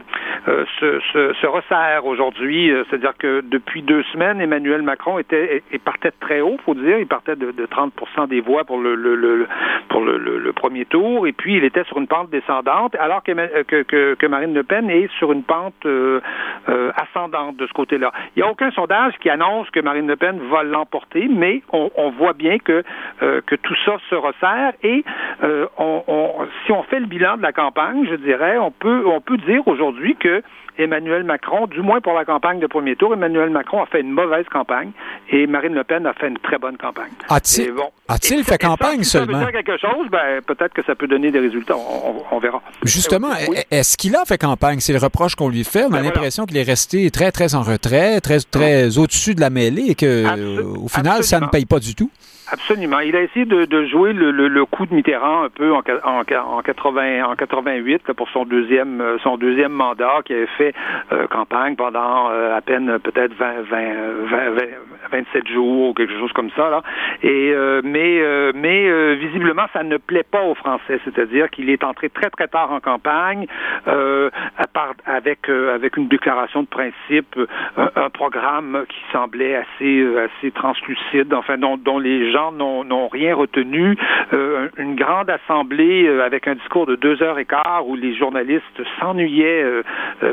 [0.79, 2.71] se, se, se resserrent aujourd'hui.
[2.89, 7.07] C'est-à-dire que depuis deux semaines, Emmanuel Macron était et partait très haut, faut dire, il
[7.07, 9.47] partait de, de 30% des voix pour le,
[9.89, 14.25] pour le, premier tour, et puis il était sur une pente descendante, alors que, que,
[14.27, 16.19] Marine Le Pen est sur une pente euh,
[16.67, 18.11] euh, ascendante de ce côté-là.
[18.35, 22.09] Il n'y a aucun sondage qui annonce que Marine Le Pen va l'emporter, mais on,
[22.17, 25.05] voit bien euh, que tout ça se resserre, et
[25.41, 29.21] on, on, si on fait le bilan de la campagne, je dirais, on peut, on
[29.21, 30.41] peut dire aujourd'hui que
[30.77, 34.11] Emmanuel Macron, du moins pour la campagne de premier tour, Emmanuel Macron a fait une
[34.11, 34.91] mauvaise campagne
[35.29, 37.11] et Marine Le Pen a fait une très bonne campagne.
[37.29, 39.39] A-t-il bon, fait campagne si seulement?
[39.39, 41.75] Ça veut dire quelque chose, ben, peut-être que ça peut donner des résultats.
[42.31, 42.61] On, verra.
[42.83, 43.29] Justement,
[43.71, 44.79] est-ce qu'il a fait campagne?
[44.79, 45.83] C'est le reproche qu'on lui fait.
[45.83, 49.41] On a ben l'impression qu'il est resté très, très en retrait, très, très au-dessus de
[49.41, 52.11] la mêlée et que, au final, ça ne paye pas du tout.
[52.51, 52.99] Absolument.
[52.99, 55.81] Il a essayé de, de jouer le, le, le, coup de Mitterrand un peu en,
[56.03, 60.75] en, en, 80, en 88 pour son deuxième euh, son deuxième mandat qui avait fait
[61.11, 63.93] euh, campagne pendant euh, à peine peut-être 20, 20,
[64.29, 64.61] 20,
[65.11, 66.83] 27 jours ou quelque chose comme ça là.
[67.23, 68.21] Et mais
[68.53, 72.71] mais visiblement ça ne plaît pas aux Français, c'est-à-dire qu'il est entré très très tard
[72.71, 73.47] en campagne
[73.85, 77.39] à part, avec avec une déclaration de principe,
[77.77, 83.35] un, un, programme qui semblait assez assez translucide, enfin dont, dont les gens n'ont rien
[83.35, 83.97] retenu.
[84.33, 88.15] Euh, une grande assemblée euh, avec un discours de deux heures et quart où les
[88.15, 88.63] journalistes
[88.99, 89.83] s'ennuyaient euh,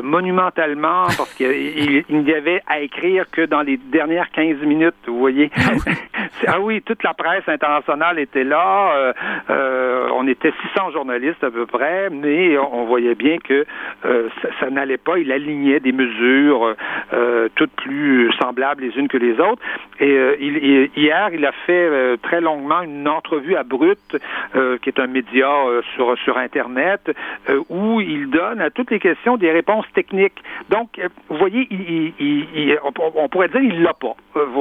[0.01, 5.51] monumentalement parce qu'il n'y avait à écrire que dans les dernières 15 minutes, vous voyez.
[6.47, 9.13] ah oui, toute la presse internationale était là.
[9.49, 13.65] on était 600 journalistes à peu près, mais on voyait bien que
[14.03, 15.19] ça, n'allait pas.
[15.19, 16.75] Il alignait des mesures
[17.55, 19.61] toutes plus semblables les unes que les autres.
[19.99, 24.17] Et il, hier, il a fait euh, très longuement une entrevue à Brut,
[24.55, 27.11] euh, qui est un média euh, sur, sur Internet,
[27.69, 30.41] où il donne à toutes les questions des réponses techniques.
[30.69, 34.15] Donc, vous voyez, il, on, pourrait dire il l'a pas,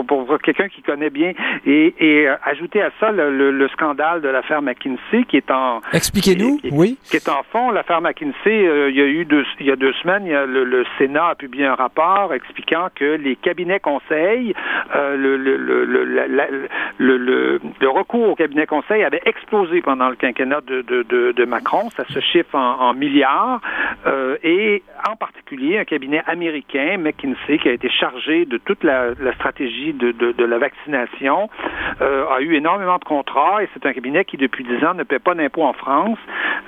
[0.06, 1.32] pour, quelqu'un qui connaît bien.
[1.66, 5.80] Et, et ajouter à ça le, scandale de l'affaire McKinsey, qui est en...
[5.92, 6.98] Expliquez-nous, oui.
[7.10, 9.92] Qui est en fond, l'affaire McKinsey, il y a eu deux, il y a deux
[9.94, 14.54] semaines, il y a le, Sénat a publié un rapport expliquant que les cabinets conseils,
[14.94, 15.56] le, le,
[17.22, 21.90] le, recours au cabinet conseil avait explosé pendant le quinquennat de, Macron.
[21.96, 23.60] Ça se chiffre en, milliards.
[24.06, 29.14] Euh, et en particulier, un cabinet américain, McKinsey, qui a été chargé de toute la,
[29.34, 31.48] stratégie de, la vaccination,
[32.00, 33.62] euh, a eu énormément de contrats.
[33.62, 36.18] Et c'est un cabinet qui, depuis dix ans, ne paie pas d'impôts en France.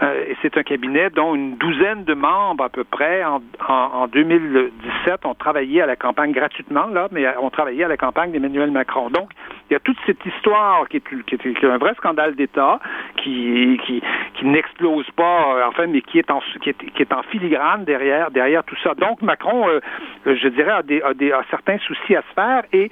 [0.02, 4.06] Euh, et c'est un cabinet dont une douzaine de membres, à peu près, en, en,
[4.08, 8.70] 2017, ont travaillé à la campagne gratuitement, là, mais ont travaillé à la campagne d'Emmanuel
[8.70, 9.10] Macron.
[9.10, 9.30] Donc,
[9.74, 12.78] y a toute cette histoire qui est, un vrai scandale d'État,
[13.16, 14.02] qui, qui,
[14.44, 18.76] n'explose pas, euh, enfin, mais qui est en, qui est, en filigrane derrière, derrière tout
[18.82, 18.94] ça.
[18.94, 19.80] Donc, Macron, euh,
[20.26, 22.90] je dirais, a, des, a, des, a certains soucis à se faire et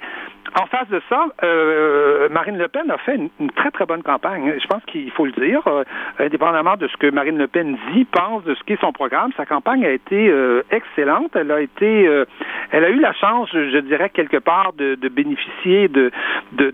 [0.59, 4.53] en face de ça, euh, Marine Le Pen a fait une, très, très bonne campagne.
[4.61, 5.61] Je pense qu'il faut le dire.
[5.67, 5.83] Euh,
[6.19, 9.45] indépendamment de ce que Marine Le Pen dit, pense, de ce qu'est son programme, sa
[9.45, 11.35] campagne a été euh, excellente.
[11.35, 12.23] Elle a été,
[12.71, 16.11] elle a eu la chance, je, dirais, quelque part, de, bénéficier de,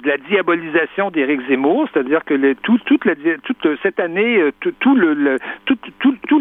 [0.05, 4.95] la diabolisation d'Éric Zemmour, c'est-à-dire que le, tout, toute, la, toute cette année, tout, tout
[4.95, 6.39] le, tout, tout, tout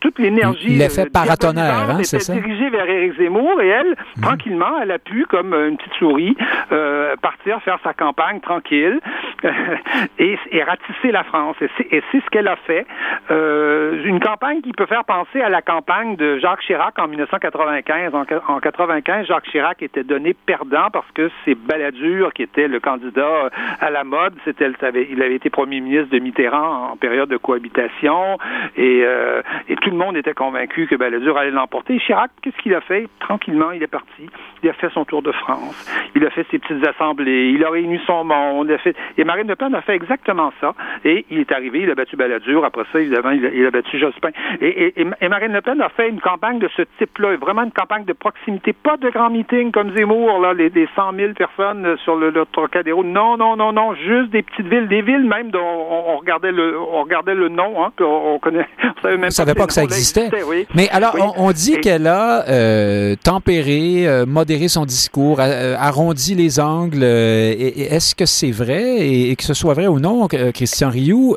[0.00, 2.34] toute l'énergie l'effet paratonnerre, hein, c'est ça?
[2.34, 4.20] dirigée vers Éric Zemmour et elle, mmh.
[4.22, 6.36] tranquillement, elle a pu, comme une petite souris,
[6.72, 9.00] euh, partir faire sa campagne tranquille
[10.18, 11.56] et, et, ratisser la France.
[11.60, 12.86] Et c'est ce qu'elle a fait.
[13.30, 18.14] Euh, une campagne qui peut faire penser à la campagne de Jacques Chirac en 1995.
[18.14, 22.80] En, en 95, Jacques Chirac était donné perdant parce que c'est Balladur qui était le
[22.86, 24.34] candidat à la mode.
[24.44, 24.70] C'était,
[25.10, 28.38] il avait été premier ministre de Mitterrand en période de cohabitation
[28.76, 29.42] et, euh,
[29.82, 31.98] tout le monde était convaincu que Balladur allait l'emporter.
[31.98, 33.08] Chirac, qu'est-ce qu'il a fait?
[33.20, 34.28] Tranquillement, il est parti.
[34.62, 35.76] Il a fait son tour de France.
[36.14, 38.76] Il a fait ses petites assemblées, il a réuni son monde,
[39.18, 40.74] et Marine Le Pen a fait exactement ça,
[41.04, 44.30] et il est arrivé, il a battu Balladur, après ça, évidemment, il a, battu Jospin.
[44.60, 48.12] Et, Marine Le Pen a fait une campagne de ce type-là, vraiment une campagne de
[48.12, 52.30] proximité, pas de grands meetings comme Zemmour, là, les, des 100 000 personnes sur le,
[52.30, 52.44] le
[52.76, 56.52] Trocadéro, non, non, non, non, juste des petites villes, des villes même dont on, regardait
[56.52, 58.66] le on regardait le nom, hein, on, connaît,
[58.98, 60.28] on savait même savait pas, que ça existait.
[60.74, 66.46] Mais alors, on, dit qu'elle a euh, tempéré, euh, modéré son discours, euh, arrondi les
[66.46, 67.02] les angles.
[67.02, 71.34] Est-ce que c'est vrai et, que ce soit vrai ou non, Christian Rioux,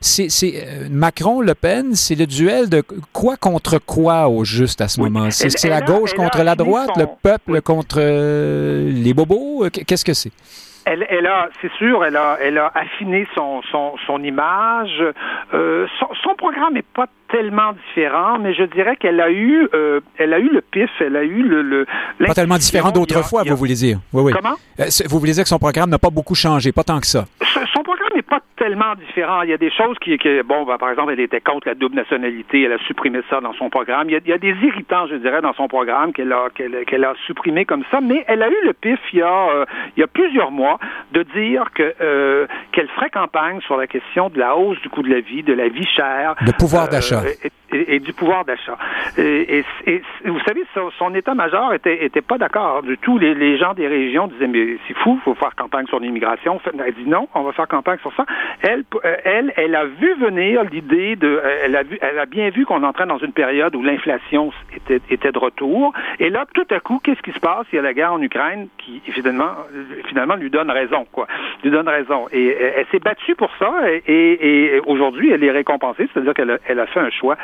[0.00, 0.28] c'est
[0.90, 2.82] Macron-Le Pen, c'est le duel de
[3.12, 5.30] quoi contre quoi au juste à ce moment?
[5.30, 9.64] C'est la gauche contre la droite, le peuple contre les bobos?
[9.70, 10.30] Qu'est-ce que c'est?
[10.86, 15.02] Elle, elle a, c'est sûr, elle a, elle a affiné son, son, son image.
[15.54, 20.00] Euh, son, son, programme n'est pas tellement différent, mais je dirais qu'elle a eu, euh,
[20.18, 21.86] elle a eu le pif, elle a eu le, le
[22.26, 23.98] pas tellement différent d'autrefois, vous voulez dire.
[24.12, 24.32] Oui, oui.
[24.32, 24.56] Comment?
[24.80, 27.24] Euh, Vous voulez dire que son programme n'a pas beaucoup changé, pas tant que ça?
[27.72, 27.82] Son
[28.24, 29.42] pas tellement différent.
[29.42, 31.74] Il y a des choses qui, qui bon, ben, par exemple, elle était contre la
[31.74, 34.08] double nationalité, elle a supprimé ça dans son programme.
[34.08, 36.48] Il y a, il y a des irritants, je dirais, dans son programme qu'elle a,
[36.50, 39.64] qu'elle, a supprimé comme ça, mais elle a eu le pif il y a, euh,
[39.96, 40.78] il y a plusieurs mois
[41.12, 45.02] de dire que euh, qu'elle ferait campagne sur la question de la hausse du coût
[45.02, 47.22] de la vie, de la vie chère, le pouvoir d'achat.
[47.74, 48.78] Et, et, du pouvoir d'achat.
[49.18, 49.64] Et,
[50.24, 50.62] vous savez,
[50.96, 53.18] son, état-major était, était pas d'accord du tout.
[53.18, 56.60] Les, gens des régions disaient mais c'est fou, faut faire campagne sur l'immigration.
[56.86, 58.26] Elle dit non, on va faire campagne sur ça.
[58.62, 62.26] Elle, euh, elle, elle a vu venir l'idée de, euh, elle a vu, elle a
[62.26, 65.92] bien vu qu'on entrait dans une période où l'inflation était, était de retour.
[66.20, 67.66] Et là, tout à coup, qu'est-ce qui se passe?
[67.72, 69.52] Il y a la guerre en Ukraine qui finalement,
[70.06, 71.26] finalement lui donne raison, quoi.
[71.64, 72.28] Lui donne raison.
[72.30, 73.72] Et elle, s'est battue pour ça.
[74.06, 77.36] Et, et aujourd'hui, elle est récompensée, c'est-à-dire qu'elle a, elle a fait un choix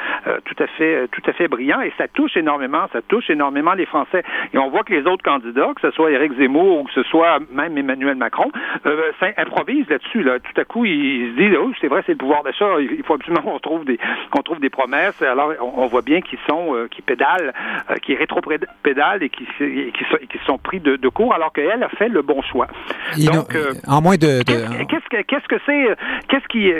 [0.44, 3.74] tout à fait, euh, tout à fait brillant et ça touche énormément, ça touche énormément
[3.74, 4.22] les Français.
[4.52, 7.02] Et on voit que les autres candidats, que ce soit Éric Zemmour ou que ce
[7.04, 8.50] soit même Emmanuel Macron,
[8.86, 10.22] euh, improvisent là-dessus.
[10.22, 10.38] Là.
[10.40, 12.66] Tout à coup, ils se disent, oh, c'est vrai, c'est le pouvoir d'achat.
[12.80, 13.98] Il faut absolument qu'on trouve des,
[14.30, 15.20] qu'on trouve des promesses.
[15.22, 17.52] Alors, on, voit bien qu'ils sont, euh, qui pédalent,
[17.90, 21.88] euh, qui rétro-pédalent et qui, qui, qui, sont pris de, de court, alors qu'elle a
[21.88, 22.68] fait le bon choix.
[23.18, 23.56] Donc,
[23.86, 25.96] en moins de, qu'est-ce que, qu'est-ce que c'est,
[26.28, 26.72] qu'est-ce qui,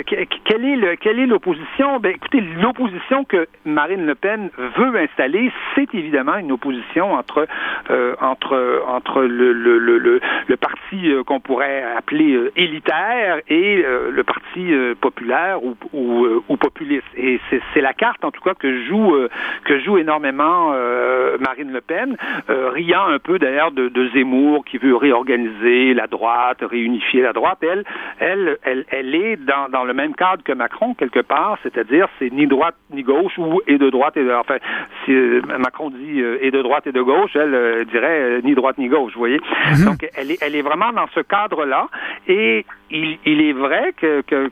[0.45, 1.99] quelle est le, quelle est l'opposition?
[1.99, 7.47] Ben, écoutez, l'opposition que Marine Le Pen veut installer, c'est évidemment une opposition entre
[7.89, 15.63] euh, entre entre le parti euh, qu'on pourrait appeler euh, élitaire et le parti populaire
[15.63, 17.07] ou, populiste.
[17.15, 17.39] Et
[17.73, 19.15] c'est la carte en tout cas que joue
[19.63, 20.73] que joue énormément
[21.39, 22.17] Marine Le Pen,
[22.49, 27.59] riant un peu d'ailleurs de, de, Zemmour qui veut réorganiser la droite, réunifier la droite.
[27.61, 27.83] Elle
[28.19, 32.31] elle elle, elle est dans, dans le même cadre que Macron quelque part, c'est-à-dire c'est
[32.31, 34.57] ni droite ni gauche ou et de droite et de enfin
[35.05, 38.55] si euh, Macron dit euh, et de droite et de gauche, elle euh, dirait ni
[38.55, 39.39] droite ni gauche, vous voyez.
[39.71, 39.85] Mhm.
[39.85, 41.87] Donc elle est elle est vraiment dans ce cadre-là
[42.27, 44.49] et il, il est vrai que que,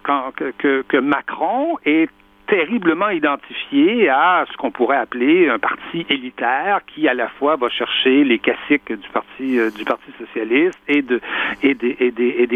[0.57, 2.09] que, que Macron est
[2.49, 7.69] terriblement identifié à ce qu'on pourrait appeler un parti élitaire qui à la fois va
[7.69, 11.21] chercher les classiques du parti euh, du parti socialiste et de
[11.61, 12.55] et des et des et des,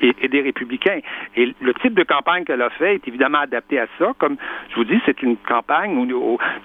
[0.00, 1.00] et, des républicains.
[1.36, 4.12] Et le type de campagne qu'elle a fait est évidemment adapté à ça.
[4.18, 4.36] Comme
[4.70, 5.96] je vous dis c'est une campagne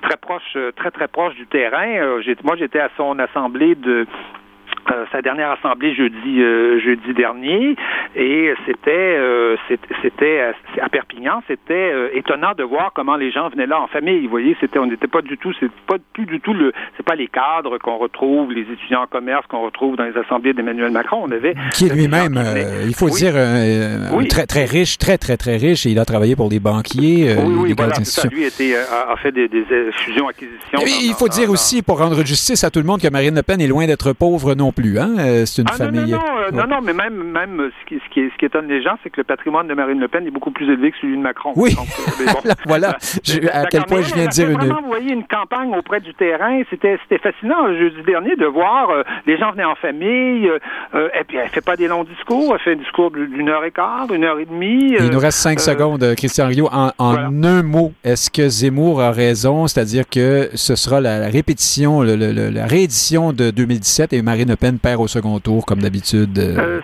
[0.02, 1.88] très proche très très proche du terrain.
[1.98, 4.06] Euh, moi j'étais à son assemblée de euh,
[5.12, 7.76] sa dernière assemblée jeudi euh, jeudi dernier.
[8.16, 9.56] Et c'était euh,
[10.02, 14.24] c'était à Perpignan c'était étonnant de voir comment les gens venaient là en famille.
[14.24, 17.06] Vous voyez c'était on n'était pas du tout c'est pas plus du tout le c'est
[17.06, 20.92] pas les cadres qu'on retrouve les étudiants en commerce qu'on retrouve dans les assemblées d'Emmanuel
[20.92, 21.24] Macron.
[21.24, 22.40] On avait qui est lui-même
[22.86, 23.34] il faut dire
[24.30, 27.54] très très riche très très très riche et il a travaillé pour des banquiers oui
[27.58, 31.82] oui voilà, ça, lui était, a, fait des, des fusions acquisitions il faut dire aussi
[31.82, 34.56] pour rendre justice à tout le monde que Marine Le Pen est loin d'être pauvre
[34.56, 35.00] non plus.
[35.00, 35.16] Hein?
[35.20, 36.12] Euh, c'est une ah, famille.
[36.12, 36.20] Non,
[36.52, 38.98] non, non, non, mais même, même ce, qui, ce, qui, ce qui étonne les gens,
[39.04, 41.22] c'est que le patrimoine de Marine Le Pen est beaucoup plus élevé que celui de
[41.22, 41.54] Macron.
[41.56, 41.76] Oui.
[41.78, 42.98] Euh, voilà.
[43.52, 44.58] à quel point je viens de dire une.
[44.58, 46.62] vraiment envoyé une campagne auprès du terrain.
[46.70, 50.50] C'était fascinant jeudi dernier de voir euh, les gens venaient en famille.
[50.94, 52.54] et puis elle fait pas des longs discours.
[52.54, 54.96] Elle fait un discours d'une heure et quart, une heure et demie.
[55.00, 56.70] Il nous reste cinq secondes, Christian Rio.
[56.72, 62.66] En, un mot, est-ce que Zemmour a raison, c'est-à-dire que ce sera la, répétition, la
[62.66, 66.40] réédition de 2017 et Marine Le Peine perd au second tour, comme d'habitude?
[66.40, 66.82] Euh,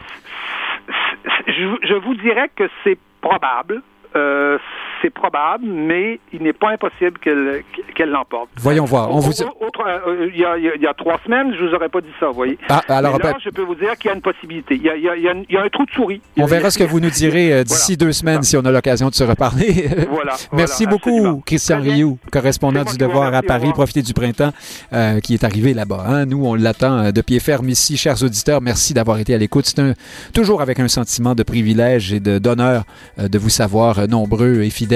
[1.47, 3.81] je, vous dirais que c'est probable.
[4.15, 4.59] Euh,
[5.01, 7.63] c'est probable, mais il n'est pas impossible qu'elle
[7.95, 8.49] qu'elle l'emporte.
[8.57, 9.11] Voyons voir.
[9.11, 9.31] On vous...
[9.41, 12.27] Euh, il, y a, il, y a, trois semaines, je vous aurais pas dit ça,
[12.27, 12.57] vous voyez.
[12.69, 14.75] Ah, alors, là, je peux vous dire qu'il y a une possibilité.
[14.75, 16.21] Il y a, il y a, il y a un trou de souris.
[16.37, 19.09] On verra ce que vous nous direz euh, d'ici deux semaines si on a l'occasion
[19.09, 19.87] de se reparler.
[20.09, 20.35] Voilà.
[20.53, 23.71] Merci beaucoup, Christian Rioux, correspondant du Devoir à Paris.
[23.73, 24.51] Profitez du printemps
[24.93, 26.05] euh, qui est arrivé là-bas.
[26.07, 26.25] Hein.
[26.25, 27.97] Nous, on l'attend de pied ferme ici.
[27.97, 29.65] Chers auditeurs, merci d'avoir été à l'écoute.
[29.65, 29.95] C'est
[30.33, 32.83] toujours avec un sentiment de privilège et d'honneur
[33.17, 34.90] de vous savoir nombreux et fidèles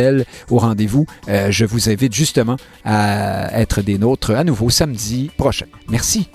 [0.50, 5.32] au rendez vous euh, je vous invite justement à être des nôtres à nouveau samedi
[5.38, 5.66] prochain.
[5.90, 6.28] Merci.